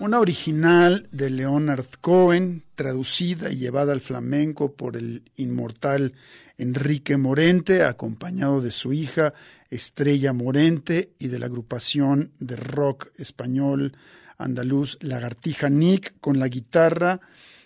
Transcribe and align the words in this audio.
Una 0.00 0.20
original 0.20 1.08
de 1.10 1.30
Leonard 1.30 1.86
Cohen, 2.00 2.62
traducida 2.74 3.50
y 3.50 3.56
llevada 3.56 3.92
al 3.92 4.00
flamenco 4.00 4.72
por 4.72 4.96
el 4.96 5.22
inmortal 5.36 6.14
Enrique 6.56 7.16
Morente, 7.16 7.82
acompañado 7.82 8.60
de 8.60 8.70
su 8.70 8.92
hija 8.92 9.32
Estrella 9.70 10.32
Morente 10.32 11.12
y 11.18 11.28
de 11.28 11.38
la 11.38 11.46
agrupación 11.46 12.30
de 12.38 12.56
rock 12.56 13.08
español 13.16 13.96
andaluz 14.38 14.98
Lagartija 15.00 15.68
Nick 15.68 16.14
con 16.20 16.38
la 16.38 16.48
guitarra 16.48 17.20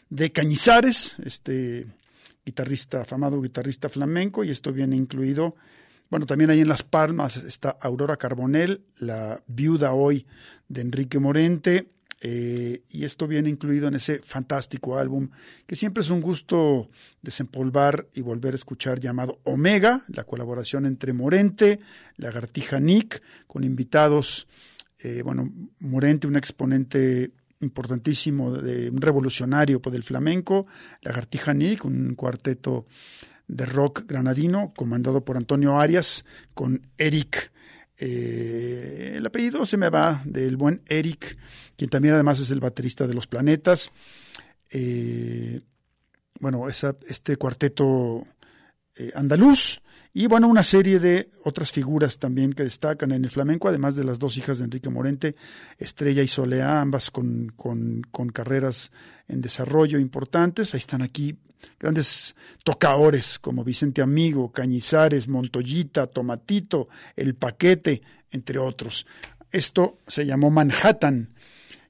de 0.09 0.33
Cañizares, 0.33 1.17
este 1.25 1.87
guitarrista, 2.45 3.03
afamado 3.03 3.41
guitarrista 3.43 3.89
flamenco, 3.89 4.43
y 4.43 4.51
esto 4.51 4.73
viene 4.73 4.97
incluido, 4.97 5.55
bueno, 6.11 6.27
también 6.27 6.51
ahí 6.51 6.61
en 6.61 6.69
Las 6.69 6.83
Palmas 6.83 7.37
está 7.37 7.71
Aurora 7.81 8.17
Carbonell, 8.17 8.83
la 8.99 9.43
viuda 9.47 9.93
hoy 9.93 10.27
de 10.69 10.81
Enrique 10.81 11.19
Morente, 11.19 11.92
eh, 12.25 12.85
y 12.89 13.05
esto 13.05 13.27
viene 13.27 13.49
incluido 13.49 13.89
en 13.89 13.95
ese 13.95 14.21
fantástico 14.21 14.97
álbum 14.97 15.31
que 15.67 15.75
siempre 15.75 16.03
es 16.03 16.11
un 16.11 16.21
gusto 16.21 16.89
desempolvar 17.21 18.07
y 18.15 18.21
volver 18.21 18.53
a 18.53 18.55
escuchar 18.55 19.01
llamado 19.01 19.41
Omega, 19.43 20.05
la 20.07 20.23
colaboración 20.23 20.87
entre 20.87 21.13
Morente, 21.13 21.81
Lagartija 22.17 22.79
Nick, 22.79 23.21
con 23.49 23.65
invitados, 23.65 24.47
eh, 25.01 25.23
bueno, 25.23 25.53
Morente, 25.81 26.29
un 26.29 26.37
exponente 26.37 27.33
importantísimo, 27.59 28.53
de, 28.53 28.91
un 28.91 29.01
revolucionario 29.01 29.83
pues, 29.83 29.93
del 29.93 30.05
flamenco, 30.05 30.67
Lagartija 31.01 31.53
Nick, 31.55 31.85
un 31.85 32.15
cuarteto 32.15 32.87
de 33.49 33.67
rock 33.67 34.05
granadino 34.07 34.73
comandado 34.77 35.25
por 35.25 35.37
Antonio 35.37 35.81
Arias, 35.81 36.25
con 36.55 36.87
Eric 36.99 37.52
eh, 37.99 39.15
el 39.17 39.27
apellido 39.27 39.67
se 39.67 39.77
me 39.77 39.91
va 39.91 40.23
del 40.25 40.57
buen 40.57 40.83
Eric, 40.87 41.37
quien 41.77 41.91
también 41.91 42.15
además 42.15 42.41
es 42.41 42.51
el 42.51 42.61
baterista 42.61 43.07
de 43.07 43.15
Los 43.15 43.27
Planetas. 43.27 43.91
Eh, 44.71 45.61
bueno, 46.41 46.69
este 46.69 47.37
cuarteto 47.37 48.27
eh, 48.97 49.13
andaluz 49.15 49.81
y 50.15 50.27
bueno, 50.27 50.47
una 50.47 50.63
serie 50.63 50.99
de 50.99 51.31
otras 51.45 51.73
figuras 51.73 52.19
también 52.19 52.53
que 52.53 52.65
destacan 52.65 53.13
en 53.13 53.25
el 53.25 53.31
flamenco, 53.31 53.69
además 53.69 53.97
de 53.97 54.05
las 54.05 54.19
dos 54.19 54.37
hijas 54.37 54.59
de 54.59 54.65
Enrique 54.65 54.91
Morente, 54.91 55.35
Estrella 55.79 56.23
y 56.23 56.29
Solea, 56.29 56.83
ambas 56.83 57.11
con, 57.11 57.53
con, 57.57 58.03
con 58.11 58.29
carreras 58.29 58.93
en 59.29 59.41
desarrollo 59.41 59.99
importantes. 59.99 60.75
Ahí 60.75 60.79
están 60.79 61.01
aquí 61.01 61.39
grandes 61.81 62.37
tocadores 62.63 63.39
como 63.39 63.65
Vicente 63.65 64.03
Amigo, 64.03 64.53
Cañizares, 64.53 65.29
Montoyita, 65.29 66.07
Tomatito, 66.09 66.87
El 67.17 67.35
Paquete, 67.35 68.03
entre 68.31 68.59
otros. 68.59 69.07
Esto 69.51 69.99
se 70.07 70.27
llamó 70.27 70.51
Manhattan 70.51 71.31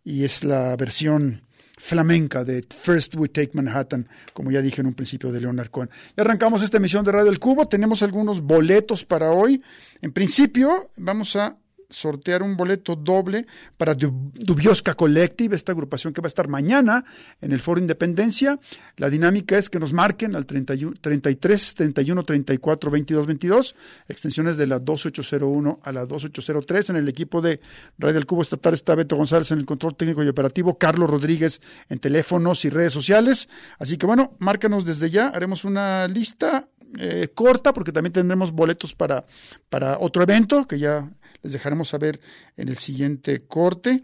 y 0.04 0.22
es 0.22 0.44
la 0.44 0.76
versión 0.76 1.42
flamenca 1.82 2.44
de 2.44 2.62
First 2.62 3.16
We 3.16 3.28
Take 3.28 3.50
Manhattan, 3.54 4.06
como 4.32 4.52
ya 4.52 4.62
dije 4.62 4.80
en 4.80 4.86
un 4.86 4.94
principio 4.94 5.32
de 5.32 5.40
Leonard 5.40 5.68
Cohen. 5.68 5.90
Y 6.16 6.20
arrancamos 6.20 6.62
esta 6.62 6.76
emisión 6.76 7.04
de 7.04 7.10
Radio 7.10 7.24
del 7.24 7.40
Cubo, 7.40 7.66
tenemos 7.66 8.04
algunos 8.04 8.40
boletos 8.40 9.04
para 9.04 9.32
hoy. 9.32 9.60
En 10.00 10.12
principio 10.12 10.90
vamos 10.96 11.34
a 11.34 11.56
sortear 11.92 12.42
un 12.42 12.56
boleto 12.56 12.96
doble 12.96 13.46
para 13.76 13.94
Dubiosca 13.94 14.94
Collective, 14.94 15.54
esta 15.54 15.72
agrupación 15.72 16.12
que 16.12 16.20
va 16.20 16.26
a 16.26 16.28
estar 16.28 16.48
mañana 16.48 17.04
en 17.40 17.52
el 17.52 17.58
Foro 17.58 17.80
Independencia. 17.80 18.58
La 18.96 19.10
dinámica 19.10 19.58
es 19.58 19.70
que 19.70 19.78
nos 19.78 19.92
marquen 19.92 20.34
al 20.34 20.46
31, 20.46 20.94
33 21.00 21.74
31 21.74 22.24
34 22.24 22.90
22 22.90 23.26
22, 23.26 23.76
extensiones 24.08 24.56
de 24.56 24.66
la 24.66 24.78
2801 24.78 25.80
a 25.82 25.92
la 25.92 26.06
2803. 26.06 26.90
En 26.90 26.96
el 26.96 27.08
equipo 27.08 27.40
de 27.40 27.60
Radio 27.98 28.14
del 28.14 28.26
Cubo 28.26 28.42
Estatal 28.42 28.74
está 28.74 28.94
Beto 28.94 29.16
González 29.16 29.50
en 29.52 29.58
el 29.58 29.66
control 29.66 29.94
técnico 29.94 30.22
y 30.22 30.28
operativo, 30.28 30.78
Carlos 30.78 31.10
Rodríguez 31.10 31.60
en 31.88 31.98
teléfonos 31.98 32.64
y 32.64 32.70
redes 32.70 32.92
sociales. 32.92 33.48
Así 33.78 33.96
que 33.96 34.06
bueno, 34.06 34.34
márcanos 34.38 34.84
desde 34.84 35.10
ya, 35.10 35.28
haremos 35.28 35.64
una 35.64 36.08
lista 36.08 36.68
eh, 36.98 37.28
corta 37.34 37.72
porque 37.72 37.92
también 37.92 38.12
tendremos 38.12 38.52
boletos 38.52 38.94
para, 38.94 39.24
para 39.70 39.98
otro 39.98 40.22
evento 40.22 40.66
que 40.66 40.78
ya 40.78 41.10
les 41.42 41.52
dejaremos 41.52 41.88
saber 41.88 42.20
en 42.56 42.68
el 42.68 42.78
siguiente 42.78 43.46
corte. 43.46 44.02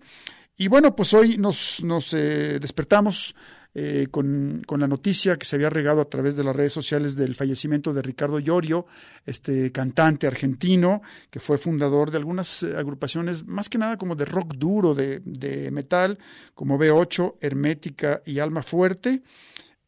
Y 0.60 0.66
bueno, 0.66 0.96
pues 0.96 1.14
hoy 1.14 1.38
nos, 1.38 1.84
nos 1.84 2.12
eh, 2.12 2.58
despertamos 2.58 3.34
eh, 3.74 4.08
con, 4.10 4.64
con, 4.66 4.80
la 4.80 4.88
noticia 4.88 5.36
que 5.36 5.46
se 5.46 5.54
había 5.54 5.70
regado 5.70 6.00
a 6.00 6.06
través 6.06 6.34
de 6.34 6.42
las 6.42 6.56
redes 6.56 6.72
sociales 6.72 7.14
del 7.14 7.36
fallecimiento 7.36 7.94
de 7.94 8.02
Ricardo 8.02 8.40
Llorio, 8.40 8.86
este 9.24 9.70
cantante 9.70 10.26
argentino 10.26 11.00
que 11.30 11.38
fue 11.38 11.58
fundador 11.58 12.10
de 12.10 12.16
algunas 12.16 12.64
eh, 12.64 12.76
agrupaciones, 12.76 13.46
más 13.46 13.68
que 13.68 13.78
nada 13.78 13.96
como 13.96 14.16
de 14.16 14.24
rock 14.24 14.54
duro, 14.54 14.94
de, 14.96 15.20
de 15.24 15.70
metal, 15.70 16.18
como 16.54 16.76
B8, 16.76 17.36
Hermética 17.40 18.20
y 18.26 18.40
Alma 18.40 18.64
Fuerte. 18.64 19.22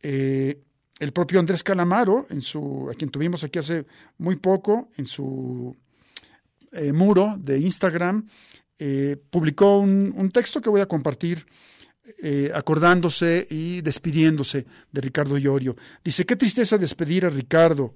el 0.03 1.13
propio 1.13 1.41
Andrés 1.41 1.65
Calamaro, 1.65 2.29
en 2.31 2.43
su, 2.43 2.89
a 2.89 2.95
quien 2.95 3.11
tuvimos 3.11 3.43
aquí 3.43 3.59
hace 3.59 3.87
muy 4.19 4.37
poco, 4.37 4.91
en 4.97 5.07
su 5.07 5.77
eh, 6.73 6.93
muro 6.93 7.37
de 7.39 7.59
Instagram, 7.59 8.27
eh, 8.79 9.17
publicó 9.31 9.79
un, 9.79 10.31
texto 10.33 10.61
que 10.61 10.71
voy 10.71 10.81
a 10.81 10.87
compartir 10.87 11.47
eh, 12.23 12.51
acordándose 12.55 13.47
y 13.51 13.83
despidiéndose 13.83 14.67
de 14.91 15.01
Ricardo 15.01 15.37
Llorio. 15.37 15.77
Dice, 16.03 16.25
qué 16.25 16.37
tristeza 16.37 16.79
despedir 16.79 17.27
a 17.27 17.31
Ricardo 17.31 17.95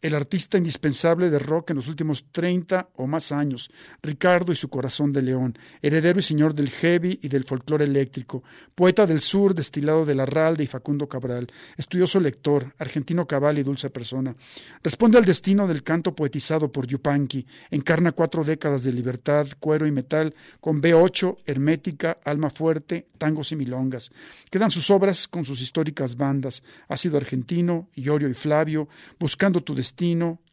el 0.00 0.14
artista 0.14 0.58
indispensable 0.58 1.28
de 1.28 1.38
rock 1.38 1.70
en 1.70 1.76
los 1.76 1.88
últimos 1.88 2.26
30 2.30 2.90
o 2.96 3.06
más 3.06 3.32
años, 3.32 3.70
Ricardo 4.02 4.52
y 4.52 4.56
su 4.56 4.68
corazón 4.68 5.12
de 5.12 5.22
león, 5.22 5.58
heredero 5.82 6.20
y 6.20 6.22
señor 6.22 6.54
del 6.54 6.70
heavy 6.70 7.18
y 7.22 7.28
del 7.28 7.44
folclore 7.44 7.84
eléctrico, 7.84 8.44
poeta 8.74 9.06
del 9.06 9.20
sur, 9.20 9.54
destilado 9.54 10.06
de 10.06 10.14
Larralde 10.14 10.62
y 10.64 10.68
Facundo 10.68 11.08
Cabral, 11.08 11.50
estudioso 11.76 12.20
lector, 12.20 12.74
argentino 12.78 13.26
cabal 13.26 13.58
y 13.58 13.64
dulce 13.64 13.90
persona. 13.90 14.36
Responde 14.82 15.18
al 15.18 15.24
destino 15.24 15.66
del 15.66 15.82
canto 15.82 16.14
poetizado 16.14 16.70
por 16.70 16.86
Yupanqui, 16.86 17.44
encarna 17.70 18.12
cuatro 18.12 18.44
décadas 18.44 18.84
de 18.84 18.92
libertad, 18.92 19.48
cuero 19.58 19.86
y 19.86 19.90
metal, 19.90 20.32
con 20.60 20.80
B8, 20.80 21.38
hermética, 21.44 22.16
alma 22.24 22.50
fuerte, 22.50 23.08
tangos 23.18 23.50
y 23.50 23.56
milongas. 23.56 24.10
Quedan 24.50 24.70
sus 24.70 24.90
obras 24.90 25.26
con 25.26 25.44
sus 25.44 25.60
históricas 25.60 26.16
bandas, 26.16 26.62
Ácido 26.88 27.16
Argentino, 27.16 27.88
Iorio 27.94 28.28
y 28.28 28.34
Flavio, 28.34 28.86
Buscando 29.18 29.62
tu 29.62 29.74
destino, 29.74 29.87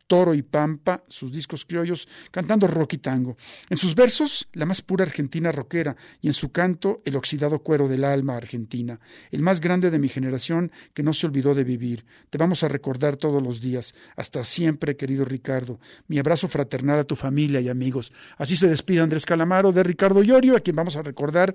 Toro 0.07 0.35
y 0.35 0.43
Pampa, 0.43 1.03
sus 1.07 1.31
discos 1.31 1.65
criollos, 1.65 2.07
cantando 2.31 2.67
rock 2.67 2.93
y 2.93 2.97
tango. 2.99 3.35
En 3.69 3.77
sus 3.77 3.95
versos, 3.95 4.47
la 4.53 4.65
más 4.65 4.81
pura 4.81 5.03
argentina 5.03 5.51
rockera, 5.51 5.95
y 6.21 6.27
en 6.27 6.33
su 6.33 6.51
canto, 6.51 7.01
el 7.05 7.15
oxidado 7.15 7.59
cuero 7.59 7.87
del 7.87 8.03
alma 8.03 8.35
argentina, 8.35 8.97
el 9.31 9.41
más 9.41 9.61
grande 9.61 9.89
de 9.89 9.99
mi 9.99 10.07
generación 10.07 10.71
que 10.93 11.03
no 11.03 11.13
se 11.13 11.25
olvidó 11.25 11.55
de 11.55 11.63
vivir. 11.63 12.05
Te 12.29 12.37
vamos 12.37 12.63
a 12.63 12.67
recordar 12.67 13.15
todos 13.15 13.41
los 13.41 13.61
días. 13.61 13.95
Hasta 14.15 14.43
siempre, 14.43 14.95
querido 14.95 15.25
Ricardo. 15.25 15.79
Mi 16.07 16.19
abrazo 16.19 16.47
fraternal 16.47 16.99
a 16.99 17.03
tu 17.03 17.15
familia 17.15 17.59
y 17.61 17.69
amigos. 17.69 18.13
Así 18.37 18.55
se 18.55 18.67
despide 18.67 19.01
Andrés 19.01 19.25
Calamaro 19.25 19.71
de 19.71 19.83
Ricardo 19.83 20.21
Llorio, 20.21 20.55
a 20.55 20.59
quien 20.59 20.75
vamos 20.75 20.95
a 20.97 21.01
recordar 21.01 21.53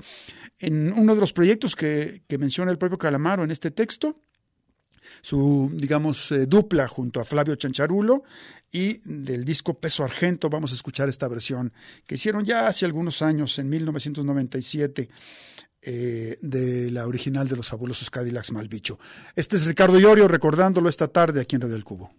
en 0.59 0.93
uno 0.93 1.15
de 1.15 1.21
los 1.21 1.33
proyectos 1.33 1.77
que 1.77 2.21
menciona 2.39 2.71
el 2.71 2.79
propio 2.79 2.99
Calamaro 2.99 3.45
en 3.45 3.51
este 3.51 3.71
texto 3.71 4.17
su, 5.23 5.71
digamos, 5.75 6.33
eh, 6.33 6.47
dupla 6.47 6.89
junto 6.89 7.21
a 7.21 7.25
Flavio 7.25 7.55
Chancharulo 7.55 8.23
y 8.73 9.01
del 9.05 9.45
disco 9.45 9.75
Peso 9.75 10.05
Argento 10.05 10.49
vamos 10.49 10.71
a 10.73 10.75
escuchar 10.75 11.09
esta 11.09 11.29
versión 11.29 11.73
que 12.07 12.15
hicieron 12.15 12.45
ya 12.45 12.69
hace 12.69 12.87
algunos 12.87 13.23
años, 13.23 13.59
en 13.59 13.69
1997. 13.69 15.09
Eh, 15.83 16.37
de 16.43 16.91
la 16.91 17.07
original 17.07 17.49
de 17.49 17.57
los 17.57 17.71
fabulosos 17.71 18.11
Cadillacs 18.11 18.53
Malbicho. 18.53 18.99
Este 19.35 19.57
es 19.57 19.65
Ricardo 19.65 19.99
Llorio 19.99 20.29
recordándolo 20.29 20.91
esta 20.91 21.09
tarde 21.09 21.41
aquí 21.41 21.57
en 21.57 21.63
Radio 21.63 21.73
del 21.73 21.85
Cubo. 21.85 22.13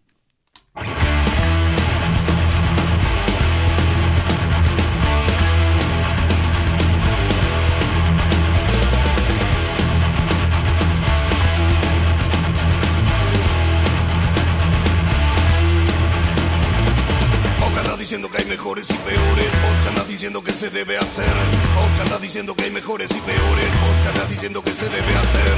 Mejores 18.51 18.89
y 18.89 18.99
peores, 19.07 19.51
vos 19.63 19.79
anda 19.87 20.03
diciendo 20.03 20.43
que 20.43 20.51
se 20.51 20.69
debe 20.69 20.97
hacer. 20.97 21.35
Vos 21.71 21.93
anda 22.03 22.19
diciendo 22.19 22.53
que 22.53 22.65
hay 22.65 22.71
mejores 22.71 23.09
y 23.09 23.21
peores, 23.23 23.69
vos 23.79 23.99
anda 24.11 24.25
diciendo 24.27 24.61
que 24.61 24.71
se 24.75 24.89
debe 24.91 25.07
hacer. 25.23 25.55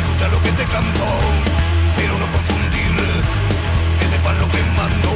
Escucha 0.00 0.28
lo 0.32 0.40
que 0.40 0.52
te 0.56 0.64
canto, 0.64 1.04
pero 2.00 2.16
no 2.16 2.24
confundir, 2.32 2.96
que 4.00 4.06
sepan 4.08 4.40
lo 4.40 4.48
que 4.48 4.62
mando. 4.72 5.12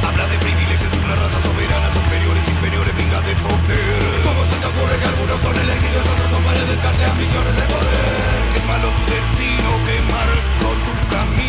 Habla 0.00 0.24
de 0.32 0.38
privilegios 0.40 0.90
de 0.96 0.98
una 1.12 1.12
raza 1.12 1.38
soberana, 1.44 1.88
superiores, 1.92 2.44
inferiores, 2.48 2.94
venga 2.96 3.20
de 3.20 3.34
poder. 3.44 4.00
¿Cómo 4.24 4.48
se 4.48 4.56
te 4.64 4.66
ocurre 4.72 4.96
que 4.96 5.08
algunos 5.12 5.38
son 5.44 5.56
elegidos, 5.60 6.08
otros 6.08 6.28
son 6.32 6.40
para 6.40 6.64
descarte 6.64 7.04
ambiciones 7.04 7.52
de 7.52 7.64
poder? 7.68 8.16
Es 8.56 8.64
malo 8.64 8.88
tu 8.96 9.04
destino 9.12 9.70
que 9.84 9.96
marcó 10.08 10.72
tu 10.72 10.92
camino, 11.12 11.43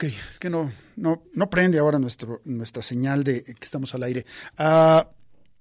ok. 0.00 0.04
Es 0.30 0.38
que 0.38 0.48
no, 0.48 0.72
no, 0.96 1.24
no 1.34 1.50
prende 1.50 1.78
ahora 1.78 1.98
nuestra 1.98 2.82
señal 2.82 3.22
de 3.22 3.44
que 3.44 3.64
estamos 3.64 3.94
al 3.94 4.02
aire. 4.02 4.24
Ah, 4.56 5.06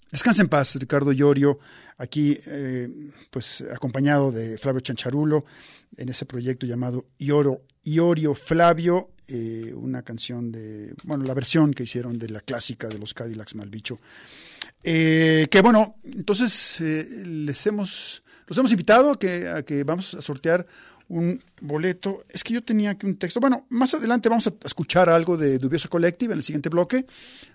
descansa 0.09 0.41
en 0.41 0.47
paz, 0.47 0.75
Ricardo 0.75 1.11
Iorio, 1.11 1.59
aquí 1.97 2.39
eh, 2.45 2.87
pues 3.29 3.63
acompañado 3.73 4.31
de 4.31 4.57
Flavio 4.57 4.79
Chancharulo 4.79 5.43
en 5.97 6.07
ese 6.07 6.25
proyecto 6.25 6.65
llamado 6.65 7.07
Ioro, 7.17 7.63
Iorio 7.83 8.33
Flavio, 8.33 9.09
eh, 9.27 9.73
una 9.75 10.03
canción 10.03 10.51
de, 10.53 10.93
bueno, 11.03 11.25
la 11.25 11.33
versión 11.33 11.73
que 11.73 11.83
hicieron 11.83 12.17
de 12.17 12.29
la 12.29 12.39
clásica 12.39 12.87
de 12.87 12.97
los 12.97 13.13
Cadillacs 13.13 13.55
Malbicho. 13.55 13.99
Eh, 14.81 15.47
que 15.51 15.61
bueno, 15.61 15.95
entonces 16.05 16.79
eh, 16.79 17.05
les 17.25 17.67
hemos, 17.67 18.23
los 18.47 18.57
hemos 18.57 18.71
invitado 18.71 19.15
que, 19.15 19.49
a 19.49 19.63
que 19.63 19.83
vamos 19.83 20.13
a 20.13 20.21
sortear 20.21 20.65
un 21.09 21.43
boleto. 21.59 22.23
Es 22.29 22.43
que 22.43 22.53
yo 22.53 22.63
tenía 22.63 22.91
aquí 22.91 23.05
un 23.05 23.17
texto. 23.17 23.39
Bueno, 23.39 23.65
más 23.69 23.93
adelante 23.93 24.29
vamos 24.29 24.47
a 24.47 24.53
escuchar 24.63 25.09
algo 25.09 25.37
de 25.37 25.57
Dubioso 25.57 25.89
Collective 25.89 26.33
en 26.33 26.39
el 26.39 26.43
siguiente 26.43 26.69
bloque 26.69 27.05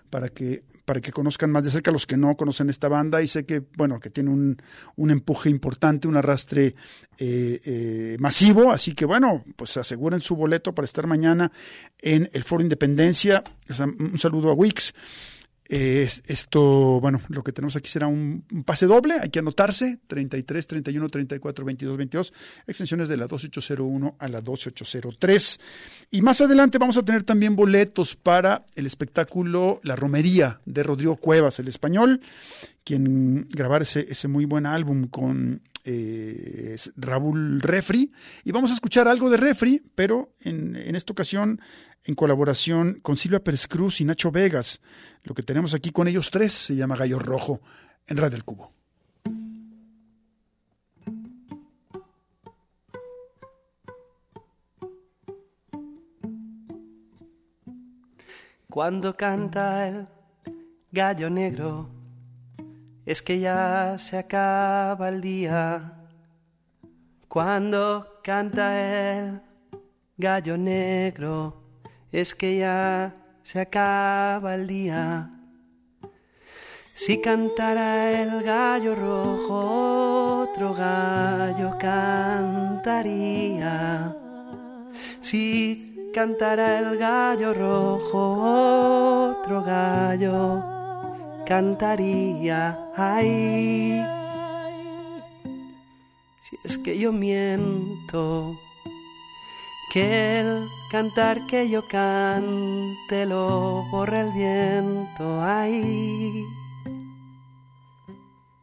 para 0.09 0.29
que, 0.29 0.63
para 0.83 1.01
que 1.01 1.11
conozcan 1.11 1.51
más 1.51 1.63
de 1.63 1.71
cerca 1.71 1.89
los 1.91 2.05
que 2.05 2.17
no 2.17 2.35
conocen 2.35 2.69
esta 2.69 2.89
banda 2.89 3.21
y 3.21 3.27
sé 3.27 3.45
que, 3.45 3.63
bueno, 3.75 3.99
que 3.99 4.09
tiene 4.09 4.29
un, 4.29 4.61
un 4.97 5.09
empuje 5.09 5.49
importante, 5.49 6.07
un 6.07 6.17
arrastre 6.17 6.75
eh, 7.17 7.61
eh, 7.65 8.17
masivo. 8.19 8.71
Así 8.71 8.93
que, 8.93 9.05
bueno, 9.05 9.43
pues 9.55 9.77
aseguren 9.77 10.21
su 10.21 10.35
boleto 10.35 10.75
para 10.75 10.85
estar 10.85 11.07
mañana 11.07 11.51
en 11.99 12.29
el 12.33 12.43
Foro 12.43 12.61
Independencia. 12.61 13.43
Un 13.99 14.19
saludo 14.19 14.51
a 14.51 14.53
Wix. 14.53 14.93
Es, 15.67 16.21
esto, 16.27 16.99
bueno, 17.01 17.21
lo 17.29 17.43
que 17.43 17.51
tenemos 17.51 17.75
aquí 17.75 17.89
será 17.89 18.05
un, 18.05 18.45
pase 18.65 18.85
doble, 18.85 19.15
hay 19.19 19.29
que 19.29 19.39
anotarse, 19.39 19.99
33, 20.05 20.67
31, 20.67 21.09
34, 21.09 21.65
22, 21.65 21.97
22, 21.97 22.33
extensiones 22.67 23.07
de 23.09 23.17
la 23.17 23.25
12801 23.25 24.15
a 24.19 24.27
la 24.27 24.41
12803. 24.41 25.59
Y 26.11 26.21
más 26.21 26.39
adelante 26.41 26.77
vamos 26.77 26.97
a 26.97 27.03
tener 27.03 27.23
también 27.23 27.55
boletos 27.55 28.15
para 28.15 28.65
el 28.75 28.85
espectáculo 28.85 29.79
La 29.83 29.95
Romería 29.95 30.61
de 30.65 30.83
Rodrigo 30.83 31.15
Cuevas, 31.15 31.57
el 31.57 31.67
español, 31.67 32.21
quien 32.83 33.47
grabar 33.49 33.81
ese, 33.81 34.05
ese 34.07 34.27
muy 34.27 34.45
buen 34.45 34.67
álbum 34.67 35.07
con 35.07 35.61
eh, 35.85 36.75
Raúl 36.97 37.61
Refri. 37.61 38.11
Y 38.43 38.51
vamos 38.51 38.71
a 38.71 38.73
escuchar 38.73 39.07
algo 39.07 39.29
de 39.29 39.37
Refri, 39.37 39.81
pero 39.95 40.35
en, 40.41 40.75
en 40.75 40.95
esta 40.95 41.13
ocasión 41.13 41.61
en 42.03 42.15
colaboración 42.15 42.99
con 43.01 43.17
Silvia 43.17 43.43
Pérez 43.43 43.67
Cruz 43.67 44.01
y 44.01 44.05
Nacho 44.05 44.31
Vegas. 44.31 44.81
Lo 45.23 45.33
que 45.33 45.43
tenemos 45.43 45.73
aquí 45.73 45.91
con 45.91 46.07
ellos 46.07 46.29
tres 46.29 46.51
se 46.51 46.75
llama 46.75 46.95
Gallo 46.95 47.19
Rojo 47.19 47.61
en 48.07 48.17
Radio 48.17 48.31
del 48.31 48.43
Cubo. 48.43 48.71
Cuando 58.69 59.15
canta 59.15 59.87
el 59.87 60.05
gallo 60.91 61.29
negro, 61.29 61.94
es 63.05 63.21
que 63.21 63.39
ya 63.39 63.97
se 63.99 64.17
acaba 64.17 65.09
el 65.09 65.21
día. 65.21 65.93
Cuando 67.27 68.19
canta 68.23 68.79
el 68.79 69.41
gallo 70.17 70.57
negro, 70.57 71.61
es 72.11 72.33
que 72.33 72.57
ya 72.57 73.13
se 73.43 73.61
acaba 73.61 74.55
el 74.55 74.65
día. 74.65 75.29
Si 76.81 77.21
cantara 77.21 78.21
el 78.21 78.41
gallo 78.41 78.95
rojo, 78.95 80.47
otro 80.49 80.73
gallo 80.73 81.77
cantaría. 81.77 83.35
Si 85.21 86.11
cantara 86.13 86.79
el 86.79 86.97
gallo 86.97 87.53
rojo, 87.53 89.35
otro 89.37 89.61
gallo 89.61 90.74
cantaría. 91.45 92.77
Ay, 92.95 94.03
si 96.41 96.57
es 96.63 96.77
que 96.77 96.97
yo 96.97 97.11
miento, 97.11 98.57
que 99.93 100.39
el 100.39 100.67
cantar 100.91 101.45
que 101.47 101.69
yo 101.69 101.87
cante 101.87 103.25
lo 103.25 103.83
borra 103.91 104.21
el 104.21 104.31
viento. 104.31 105.41
Ay, 105.41 106.43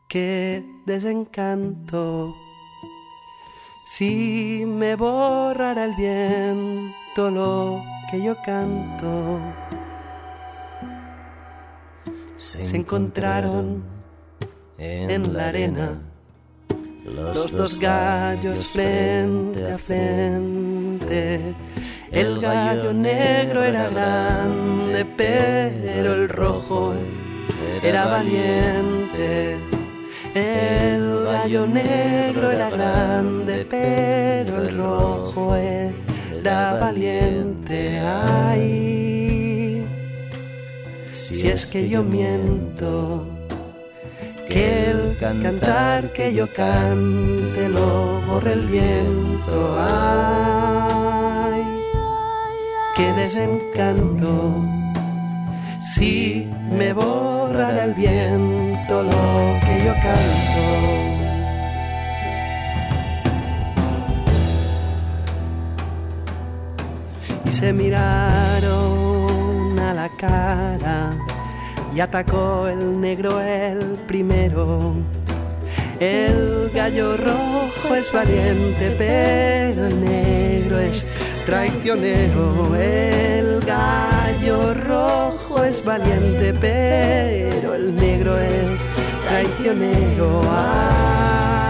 qué 0.08 0.64
desencanto. 0.84 2.34
Si 3.92 4.64
me 4.66 4.96
borrara 4.96 5.84
el 5.84 5.94
viento 5.94 7.30
lo 7.30 7.82
que 8.10 8.22
yo 8.22 8.36
canto, 8.44 9.38
se 12.42 12.76
encontraron 12.76 13.84
en 14.76 15.32
la 15.32 15.48
arena 15.48 16.00
los 17.04 17.52
dos 17.52 17.78
gallos 17.78 18.66
frente 18.66 19.72
a 19.72 19.78
frente. 19.78 21.54
El 22.10 22.40
gallo 22.40 22.92
negro 22.92 23.62
era 23.62 23.88
grande, 23.88 25.06
pero 25.16 26.14
el 26.14 26.28
rojo 26.28 26.94
era 27.80 28.06
valiente. 28.06 29.56
El 30.34 31.24
gallo 31.24 31.66
negro 31.66 32.50
era 32.50 32.70
grande, 32.70 33.66
pero 33.70 34.62
el 34.62 34.76
rojo 34.76 35.54
era 35.54 36.74
valiente. 36.74 38.00
Ay, 38.00 39.11
si 41.32 41.48
es 41.48 41.66
que 41.66 41.88
yo 41.88 42.02
miento, 42.02 43.26
que 44.48 44.90
el 44.90 45.16
cantar 45.18 46.12
que 46.12 46.34
yo 46.34 46.46
cante 46.54 47.68
lo 47.68 48.20
borre 48.28 48.52
el 48.52 48.66
viento. 48.66 49.76
Ay, 49.78 51.62
qué 52.96 53.12
desencanto 53.14 54.62
si 55.94 56.48
me 56.70 56.92
borrara 56.92 57.84
el 57.84 57.94
viento 57.94 59.02
lo 59.02 59.10
que 59.64 59.84
yo 59.86 59.94
canto. 60.06 60.64
Y 67.46 67.52
se 67.52 67.72
miraron 67.72 69.01
cara 70.08 71.16
y 71.94 72.00
atacó 72.00 72.68
el 72.68 73.00
negro 73.00 73.40
el 73.40 73.98
primero. 74.06 74.94
El 76.00 76.70
gallo 76.74 77.16
rojo 77.16 77.94
es 77.94 78.12
valiente, 78.12 78.94
pero 78.98 79.86
el 79.86 80.04
negro 80.04 80.78
es 80.80 81.08
traicionero. 81.46 82.74
El 82.76 83.60
gallo 83.60 84.74
rojo 84.74 85.62
es 85.64 85.84
valiente, 85.84 86.54
pero 86.60 87.74
el 87.74 87.94
negro 87.94 88.38
es 88.38 88.78
traicionero. 89.28 90.42
Ay, 90.50 91.62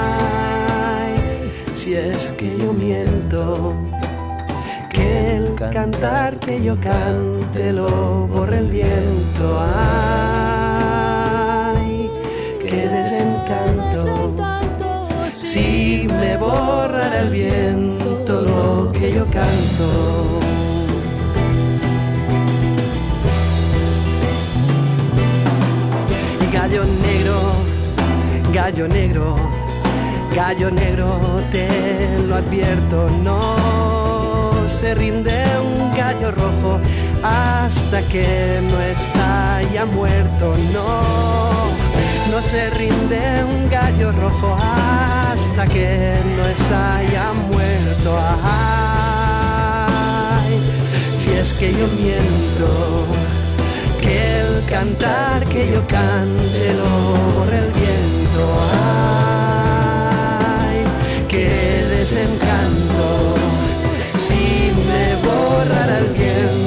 si 1.74 1.94
es 1.94 2.32
que 2.32 2.56
yo 2.58 2.72
miento, 2.72 3.74
el 5.12 5.54
cantar 5.54 6.38
que 6.38 6.62
yo 6.62 6.76
cante 6.80 7.72
lo 7.72 8.26
borre 8.26 8.58
el 8.58 8.70
viento. 8.70 9.58
Ay, 10.54 12.10
qué 12.60 12.88
desencanto. 12.88 14.34
Si 15.32 16.06
me 16.20 16.36
borrara 16.36 17.20
el 17.20 17.30
viento 17.30 18.40
lo 18.40 18.92
que 18.92 19.12
yo 19.12 19.24
canto. 19.26 19.86
Y 26.40 26.46
gallo 26.52 26.84
negro, 26.84 27.38
gallo 28.52 28.88
negro, 28.88 29.34
gallo 30.34 30.70
negro, 30.70 31.20
te 31.50 31.68
lo 32.26 32.36
advierto, 32.36 33.10
no 33.22 34.31
se 34.72 34.94
rinde 34.94 35.44
un 35.60 35.94
gallo 35.96 36.30
rojo 36.32 36.80
hasta 37.22 38.02
que 38.08 38.60
no 38.70 38.80
está 38.80 39.62
ya 39.72 39.84
muerto, 39.84 40.54
no. 40.72 41.72
No 42.30 42.42
se 42.42 42.70
rinde 42.70 43.44
un 43.44 43.68
gallo 43.68 44.12
rojo 44.12 44.56
hasta 44.58 45.66
que 45.66 46.14
no 46.36 46.46
está 46.46 47.02
ya 47.12 47.32
muerto. 47.50 48.18
Ay, 48.44 49.72
si 51.20 51.32
es 51.32 51.58
que 51.58 51.72
yo 51.72 51.86
miento, 51.88 53.06
que 54.00 54.40
el 54.40 54.64
cantar 54.68 55.44
que 55.46 55.72
yo 55.72 55.86
cante 55.86 56.74
lo 56.80 56.90
borre 57.34 57.58
el 57.58 57.70
viento. 57.72 58.44
Ay, 58.72 59.31
borrar 65.22 65.90
al 65.90 66.08
viento. 66.14 66.61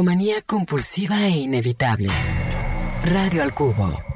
Megalomanía 0.00 0.40
compulsiva 0.40 1.26
e 1.26 1.30
inevitable. 1.30 2.08
Radio 3.02 3.42
al 3.42 3.52
Cubo. 3.52 4.09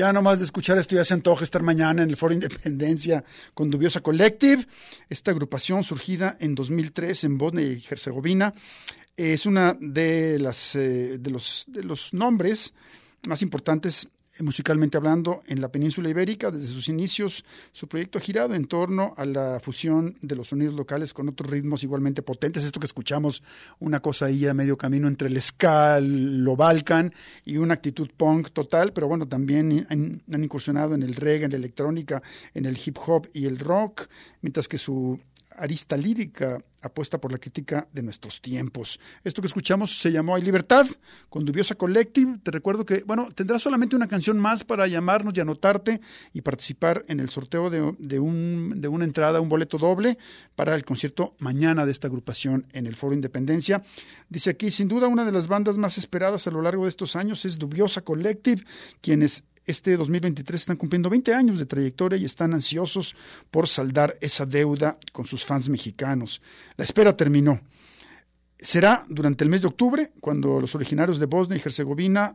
Ya 0.00 0.14
nomás 0.14 0.38
de 0.38 0.46
escuchar 0.46 0.78
esto 0.78 0.96
ya 0.96 1.04
se 1.04 1.12
antoja 1.12 1.44
estar 1.44 1.62
mañana 1.62 2.02
en 2.02 2.08
el 2.08 2.16
Foro 2.16 2.32
Independencia 2.32 3.22
con 3.52 3.70
Dubiosa 3.70 4.00
Collective, 4.00 4.66
esta 5.10 5.30
agrupación 5.30 5.84
surgida 5.84 6.38
en 6.40 6.54
2003 6.54 7.24
en 7.24 7.36
Bosnia 7.36 7.66
y 7.66 7.84
Herzegovina. 7.86 8.54
Es 9.14 9.44
una 9.44 9.76
de 9.78 10.38
las 10.38 10.74
eh, 10.74 11.18
de 11.18 11.30
los 11.30 11.66
de 11.68 11.84
los 11.84 12.14
nombres 12.14 12.72
más 13.26 13.42
importantes 13.42 14.08
musicalmente 14.42 14.96
hablando 14.96 15.42
en 15.46 15.60
la 15.60 15.70
península 15.70 16.08
ibérica 16.08 16.50
desde 16.50 16.66
sus 16.68 16.88
inicios. 16.88 17.44
Su 17.72 17.88
proyecto 17.88 18.18
ha 18.18 18.22
girado 18.22 18.54
en 18.54 18.66
torno 18.66 19.14
a 19.16 19.24
la 19.24 19.60
fusión 19.60 20.16
de 20.22 20.36
los 20.36 20.48
sonidos 20.48 20.74
locales 20.74 21.12
con 21.14 21.28
otros 21.28 21.50
ritmos 21.50 21.82
igualmente 21.82 22.22
potentes. 22.22 22.64
Esto 22.64 22.80
que 22.80 22.86
escuchamos, 22.86 23.42
una 23.78 24.00
cosa 24.00 24.26
ahí 24.26 24.46
a 24.46 24.54
medio 24.54 24.76
camino 24.76 25.08
entre 25.08 25.28
el 25.28 25.40
ska, 25.40 26.00
lo 26.00 26.56
balkan 26.56 27.12
y 27.44 27.56
una 27.56 27.74
actitud 27.74 28.10
punk 28.16 28.50
total, 28.50 28.92
pero 28.92 29.08
bueno, 29.08 29.26
también 29.26 29.86
han 29.88 30.44
incursionado 30.44 30.94
en 30.94 31.02
el 31.02 31.14
reggae, 31.14 31.44
en 31.44 31.52
la 31.52 31.58
electrónica, 31.58 32.22
en 32.54 32.66
el 32.66 32.78
hip 32.84 32.96
hop 33.06 33.28
y 33.32 33.46
el 33.46 33.58
rock, 33.58 34.08
mientras 34.40 34.68
que 34.68 34.78
su 34.78 35.20
arista 35.60 35.96
lírica 35.96 36.60
apuesta 36.82 37.20
por 37.20 37.30
la 37.30 37.38
crítica 37.38 37.86
de 37.92 38.02
nuestros 38.02 38.40
tiempos. 38.40 38.98
Esto 39.22 39.42
que 39.42 39.48
escuchamos 39.48 39.98
se 39.98 40.10
llamó 40.10 40.34
Hay 40.34 40.42
Libertad, 40.42 40.86
con 41.28 41.44
Dubiosa 41.44 41.74
Collective. 41.74 42.38
Te 42.42 42.50
recuerdo 42.50 42.86
que, 42.86 43.02
bueno, 43.06 43.28
tendrás 43.34 43.62
solamente 43.62 43.96
una 43.96 44.08
canción 44.08 44.38
más 44.38 44.64
para 44.64 44.86
llamarnos 44.86 45.36
y 45.36 45.40
anotarte 45.40 46.00
y 46.32 46.40
participar 46.40 47.04
en 47.08 47.20
el 47.20 47.28
sorteo 47.28 47.70
de, 47.70 47.94
de, 47.98 48.18
un, 48.18 48.80
de 48.80 48.88
una 48.88 49.04
entrada, 49.04 49.40
un 49.40 49.48
boleto 49.48 49.78
doble 49.78 50.16
para 50.56 50.74
el 50.74 50.84
concierto 50.84 51.34
mañana 51.38 51.84
de 51.84 51.92
esta 51.92 52.08
agrupación 52.08 52.66
en 52.72 52.86
el 52.86 52.96
Foro 52.96 53.14
Independencia. 53.14 53.82
Dice 54.28 54.50
aquí, 54.50 54.70
sin 54.70 54.88
duda, 54.88 55.08
una 55.08 55.24
de 55.24 55.32
las 55.32 55.48
bandas 55.48 55.76
más 55.76 55.98
esperadas 55.98 56.46
a 56.46 56.50
lo 56.50 56.62
largo 56.62 56.84
de 56.84 56.90
estos 56.90 57.14
años 57.16 57.44
es 57.44 57.58
Dubiosa 57.58 58.00
Collective, 58.00 58.64
quienes 59.00 59.44
este 59.66 59.96
2023 59.96 60.60
están 60.60 60.76
cumpliendo 60.76 61.10
20 61.10 61.34
años 61.34 61.58
de 61.58 61.66
trayectoria 61.66 62.18
y 62.18 62.24
están 62.24 62.54
ansiosos 62.54 63.14
por 63.50 63.68
saldar 63.68 64.16
esa 64.20 64.46
deuda 64.46 64.98
con 65.12 65.26
sus 65.26 65.44
fans 65.44 65.68
mexicanos. 65.68 66.40
La 66.76 66.84
espera 66.84 67.16
terminó. 67.16 67.60
Será 68.58 69.06
durante 69.08 69.44
el 69.44 69.50
mes 69.50 69.62
de 69.62 69.68
octubre 69.68 70.12
cuando 70.20 70.60
los 70.60 70.74
originarios 70.74 71.18
de 71.18 71.26
Bosnia 71.26 71.56
y 71.56 71.62
Herzegovina 71.64 72.34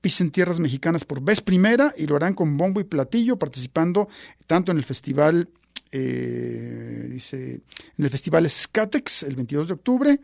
pisen 0.00 0.30
tierras 0.30 0.60
mexicanas 0.60 1.04
por 1.04 1.22
vez 1.22 1.40
primera 1.40 1.94
y 1.96 2.06
lo 2.06 2.16
harán 2.16 2.34
con 2.34 2.58
bombo 2.58 2.80
y 2.80 2.84
platillo 2.84 3.38
participando 3.38 4.08
tanto 4.46 4.72
en 4.72 4.78
el 4.78 4.84
festival 4.84 5.48
eh, 5.90 7.08
dice 7.10 7.62
en 7.96 8.04
el 8.04 8.10
festival 8.10 8.50
Skatex 8.50 9.22
el 9.22 9.36
22 9.36 9.68
de 9.68 9.74
octubre 9.74 10.20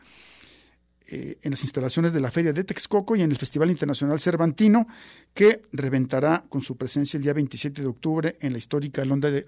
eh, 1.11 1.39
en 1.43 1.51
las 1.51 1.63
instalaciones 1.63 2.13
de 2.13 2.21
la 2.21 2.31
Feria 2.31 2.53
de 2.53 2.65
Texcoco 2.65 3.17
y 3.17 3.23
en 3.23 3.31
el 3.31 3.37
Festival 3.37 3.71
Internacional 3.71 4.21
Cervantino, 4.21 4.87
que 5.35 5.63
reventará 5.73 6.45
con 6.49 6.61
su 6.63 6.77
presencia 6.77 7.17
el 7.17 7.23
día 7.25 7.33
27 7.33 7.81
de 7.83 7.89
octubre 7.89 8.37
en 8.41 8.53
la 8.53 8.59
histórica 8.59 9.03
Alonda 9.03 9.31
de- 9.31 9.45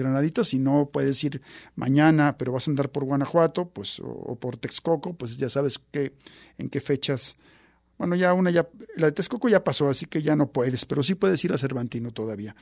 Granaditas. 0.00 0.48
Si 0.48 0.58
no 0.58 0.88
puedes 0.92 1.22
ir 1.24 1.40
mañana, 1.76 2.36
pero 2.38 2.52
vas 2.52 2.66
a 2.68 2.70
andar 2.70 2.90
por 2.90 3.04
Guanajuato 3.04 3.68
pues, 3.68 4.00
o, 4.00 4.06
o 4.08 4.36
por 4.38 4.56
Texcoco, 4.56 5.14
pues 5.14 5.36
ya 5.36 5.48
sabes 5.48 5.78
que, 5.78 6.12
en 6.58 6.68
qué 6.70 6.80
fechas. 6.80 7.36
Bueno, 7.96 8.16
ya 8.16 8.32
una 8.32 8.50
ya, 8.50 8.68
la 8.96 9.06
de 9.06 9.12
Texcoco 9.12 9.48
ya 9.48 9.62
pasó, 9.62 9.88
así 9.88 10.06
que 10.06 10.20
ya 10.20 10.34
no 10.34 10.48
puedes, 10.48 10.84
pero 10.84 11.02
sí 11.02 11.14
puedes 11.14 11.44
ir 11.44 11.52
a 11.52 11.58
Cervantino 11.58 12.10
todavía. 12.10 12.56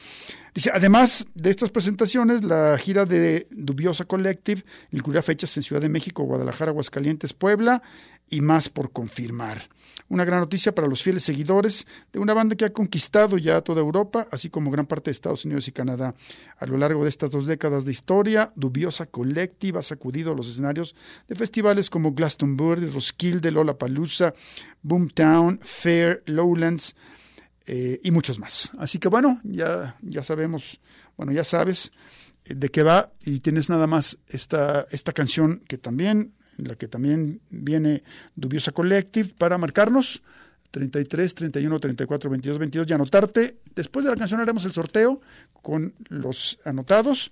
Dice, 0.55 0.71
además 0.73 1.27
de 1.35 1.51
estas 1.51 1.71
presentaciones, 1.71 2.45
la 2.45 2.77
gira 2.79 3.07
de 3.07 3.47
Dubiosa 3.51 4.05
Collective 4.05 4.63
incluirá 4.91 5.23
fechas 5.23 5.57
en 5.57 5.63
Ciudad 5.63 5.81
de 5.81 5.89
México, 5.89 6.25
Guadalajara, 6.25 6.71
Aguascalientes, 6.71 7.33
Puebla 7.33 7.83
y 8.33 8.41
más 8.41 8.71
por 8.71 8.93
confirmar. 8.93 9.69
Una 10.09 10.25
gran 10.25 10.41
noticia 10.41 10.75
para 10.75 10.89
los 10.89 11.03
fieles 11.03 11.23
seguidores 11.23 11.87
de 12.13 12.19
una 12.19 12.33
banda 12.33 12.57
que 12.57 12.65
ha 12.65 12.73
conquistado 12.73 13.37
ya 13.37 13.61
toda 13.61 13.81
Europa, 13.81 14.27
así 14.31 14.49
como 14.49 14.71
gran 14.71 14.87
parte 14.87 15.11
de 15.11 15.13
Estados 15.13 15.45
Unidos 15.45 15.69
y 15.69 15.73
Canadá. 15.73 16.15
A 16.59 16.67
lo 16.67 16.79
largo 16.79 17.03
de 17.03 17.11
estas 17.11 17.31
dos 17.31 17.45
décadas 17.45 17.85
de 17.85 17.91
historia, 17.93 18.51
Dubiosa 18.57 19.05
Collective 19.05 19.79
ha 19.79 19.83
sacudido 19.83 20.35
los 20.35 20.49
escenarios 20.49 20.95
de 21.29 21.35
festivales 21.35 21.91
como 21.91 22.13
Glastonbury, 22.13 22.87
Roskilde, 22.87 23.51
Lollapalooza, 23.51 24.33
Boomtown, 24.83 25.22
Fair, 25.63 26.23
Lowlands, 26.27 26.95
eh, 27.67 28.01
y 28.03 28.11
muchos 28.11 28.39
más. 28.39 28.73
Así 28.79 28.99
que 28.99 29.09
bueno, 29.09 29.41
ya, 29.45 29.97
ya 30.03 30.23
sabemos, 30.23 30.79
bueno, 31.17 31.33
ya 31.33 31.45
sabes 31.45 31.93
eh, 32.45 32.55
de 32.55 32.71
qué 32.71 32.83
va 32.83 33.13
y 33.25 33.41
tienes 33.41 33.69
nada 33.69 33.87
más 33.87 34.19
esta, 34.29 34.87
esta 34.91 35.13
canción 35.13 35.63
que 35.69 35.79
también, 35.79 36.33
la 36.57 36.75
que 36.75 36.89
también 36.89 37.41
viene 37.51 38.03
Dubiosa 38.35 38.73
Collective 38.73 39.33
para 39.39 39.59
marcarnos 39.59 40.23
33, 40.73 41.35
31, 41.35 41.79
34, 41.79 42.31
22, 42.31 42.59
22 42.59 42.91
y 42.91 42.93
anotarte. 42.95 43.57
Después 43.77 44.05
de 44.05 44.11
la 44.11 44.17
canción 44.17 44.41
haremos 44.41 44.65
el 44.65 44.73
sorteo 44.73 45.21
con 45.61 45.95
los 46.09 46.59
anotados 46.65 47.31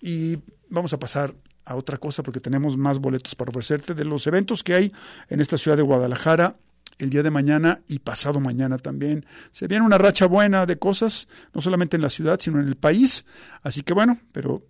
y 0.00 0.38
vamos 0.68 0.92
a 0.92 0.98
pasar 0.98 1.34
a 1.64 1.74
otra 1.74 1.96
cosa 1.96 2.22
porque 2.22 2.40
tenemos 2.40 2.76
más 2.76 3.00
boletos 3.00 3.34
para 3.34 3.50
ofrecerte 3.50 3.94
de 3.94 4.04
los 4.04 4.26
eventos 4.28 4.62
que 4.62 4.74
hay 4.74 4.92
en 5.28 5.40
esta 5.40 5.58
ciudad 5.58 5.76
de 5.76 5.82
Guadalajara 5.82 6.56
el 6.98 7.10
día 7.10 7.22
de 7.22 7.30
mañana 7.30 7.82
y 7.88 7.98
pasado 7.98 8.40
mañana 8.40 8.78
también. 8.78 9.26
Se 9.50 9.66
viene 9.66 9.84
una 9.84 9.98
racha 9.98 10.26
buena 10.26 10.66
de 10.66 10.78
cosas, 10.78 11.28
no 11.54 11.60
solamente 11.60 11.96
en 11.96 12.02
la 12.02 12.10
ciudad, 12.10 12.38
sino 12.40 12.60
en 12.60 12.68
el 12.68 12.76
país. 12.76 13.24
Así 13.62 13.82
que 13.82 13.92
bueno, 13.92 14.18
pero 14.32 14.62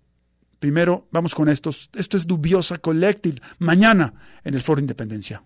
primero 0.59 1.07
vamos 1.11 1.35
con 1.35 1.49
estos. 1.49 1.89
Esto 1.93 2.17
es 2.17 2.25
Dubiosa 2.25 2.77
Collective, 2.77 3.37
mañana 3.59 4.13
en 4.43 4.53
el 4.53 4.61
Foro 4.61 4.79
Independencia. 4.79 5.43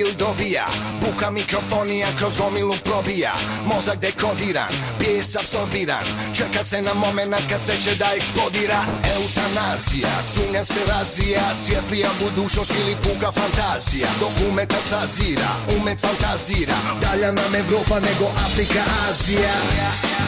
Gubil 0.00 0.16
dobija. 0.18 0.66
Buka 1.00 1.30
mikrofonija 1.30 2.08
kroz 2.18 2.36
gomilu 2.36 2.74
probija. 2.84 3.32
Mozak 3.66 3.98
dekodiran, 3.98 4.72
bijes 4.98 5.36
apsorbiran. 5.36 6.04
Čeka 6.34 6.64
se 6.64 6.82
na 6.82 6.94
moment 6.94 7.34
kad 7.50 7.62
se 7.62 7.72
će 7.84 7.94
da 7.94 8.06
eksplodira. 8.16 8.84
Eutanazija, 9.16 10.22
sumnja 10.34 10.64
se 10.64 10.80
razvija. 10.88 11.54
Svjetlija 11.66 12.08
budućnost 12.20 12.72
ili 12.80 12.96
puka 12.96 13.32
fantazija. 13.32 14.08
Dok 14.20 14.50
umet 14.50 14.72
astazira, 14.72 15.50
umet 15.76 16.00
fantazira. 16.00 16.74
Dalja 17.00 17.32
nam 17.32 17.54
Evropa 17.54 18.00
nego 18.00 18.26
Afrika, 18.46 18.82
Azija 19.10 20.19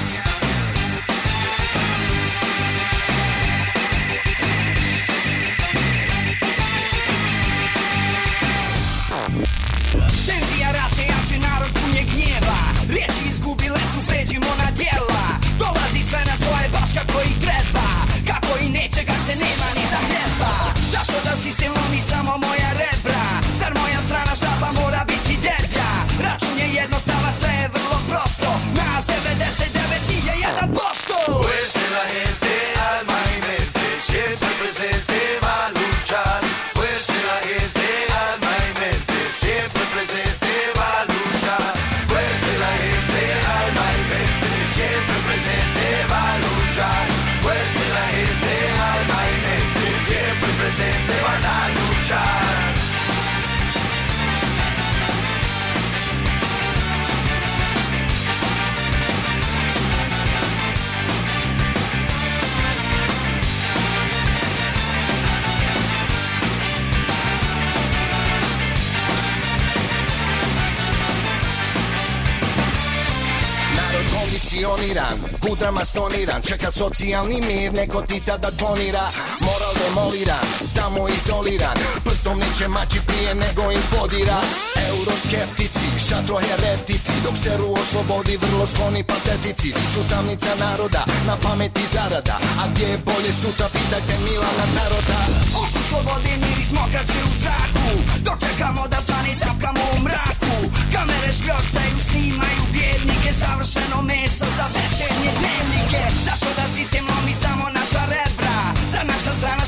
pudrama 75.82 75.84
stoniran 75.84 76.42
Čeka 76.42 76.70
socijalni 76.70 77.40
mir, 77.40 77.72
neko 77.72 78.02
ti 78.02 78.20
tada 78.26 78.50
donira 78.50 79.10
Moral 79.40 79.74
demoliran, 79.82 80.44
samo 80.60 81.08
izoliran 81.08 81.76
Prstom 82.04 82.38
neće 82.38 82.68
maći 82.68 82.98
prije 83.06 83.34
nego 83.34 83.72
im 83.72 83.82
podira. 83.90 84.40
Euroskeptici, 84.88 85.86
šatro 86.08 86.36
heretici 86.46 87.12
Dok 87.24 87.36
se 87.42 87.56
ru 87.56 87.68
oslobodi, 87.80 88.34
vrlo 88.42 88.66
skloni 88.66 89.02
patetici. 89.04 89.68
Viču 89.78 90.02
tamnica 90.10 90.52
naroda, 90.64 91.02
na 91.26 91.34
pameti 91.44 91.84
zarada. 91.94 92.36
A 92.60 92.62
gdje 92.70 92.86
je 92.92 92.98
bolje 93.08 93.32
sutra, 93.40 93.66
pitajte 93.74 94.14
Milana 94.24 94.66
Naroda. 94.78 95.18
Oko 95.62 95.78
slobode 95.88 96.32
miris 96.42 96.70
mokraće 96.78 97.20
u 97.30 97.32
zraku. 97.42 97.88
Dok 98.26 98.38
čekamo 98.44 98.82
da 98.92 98.98
zvani 99.06 99.34
tapkamo 99.42 99.82
u 99.94 99.98
mraku. 100.04 100.54
Kamere 100.92 101.32
škljocaju, 101.38 101.96
snimaju 102.08 102.62
bjednike. 102.74 103.30
Savršeno 103.42 103.98
meso 104.10 104.46
za 104.58 104.66
večernje 104.76 105.30
dnevnike. 105.38 106.02
Zašto 106.26 106.50
da 106.58 106.64
sistem 106.76 107.04
lomi 107.10 107.34
samo 107.42 107.64
naša 107.78 108.02
rebra? 108.12 108.58
Za 108.92 109.00
naša 109.12 109.32
strana 109.38 109.61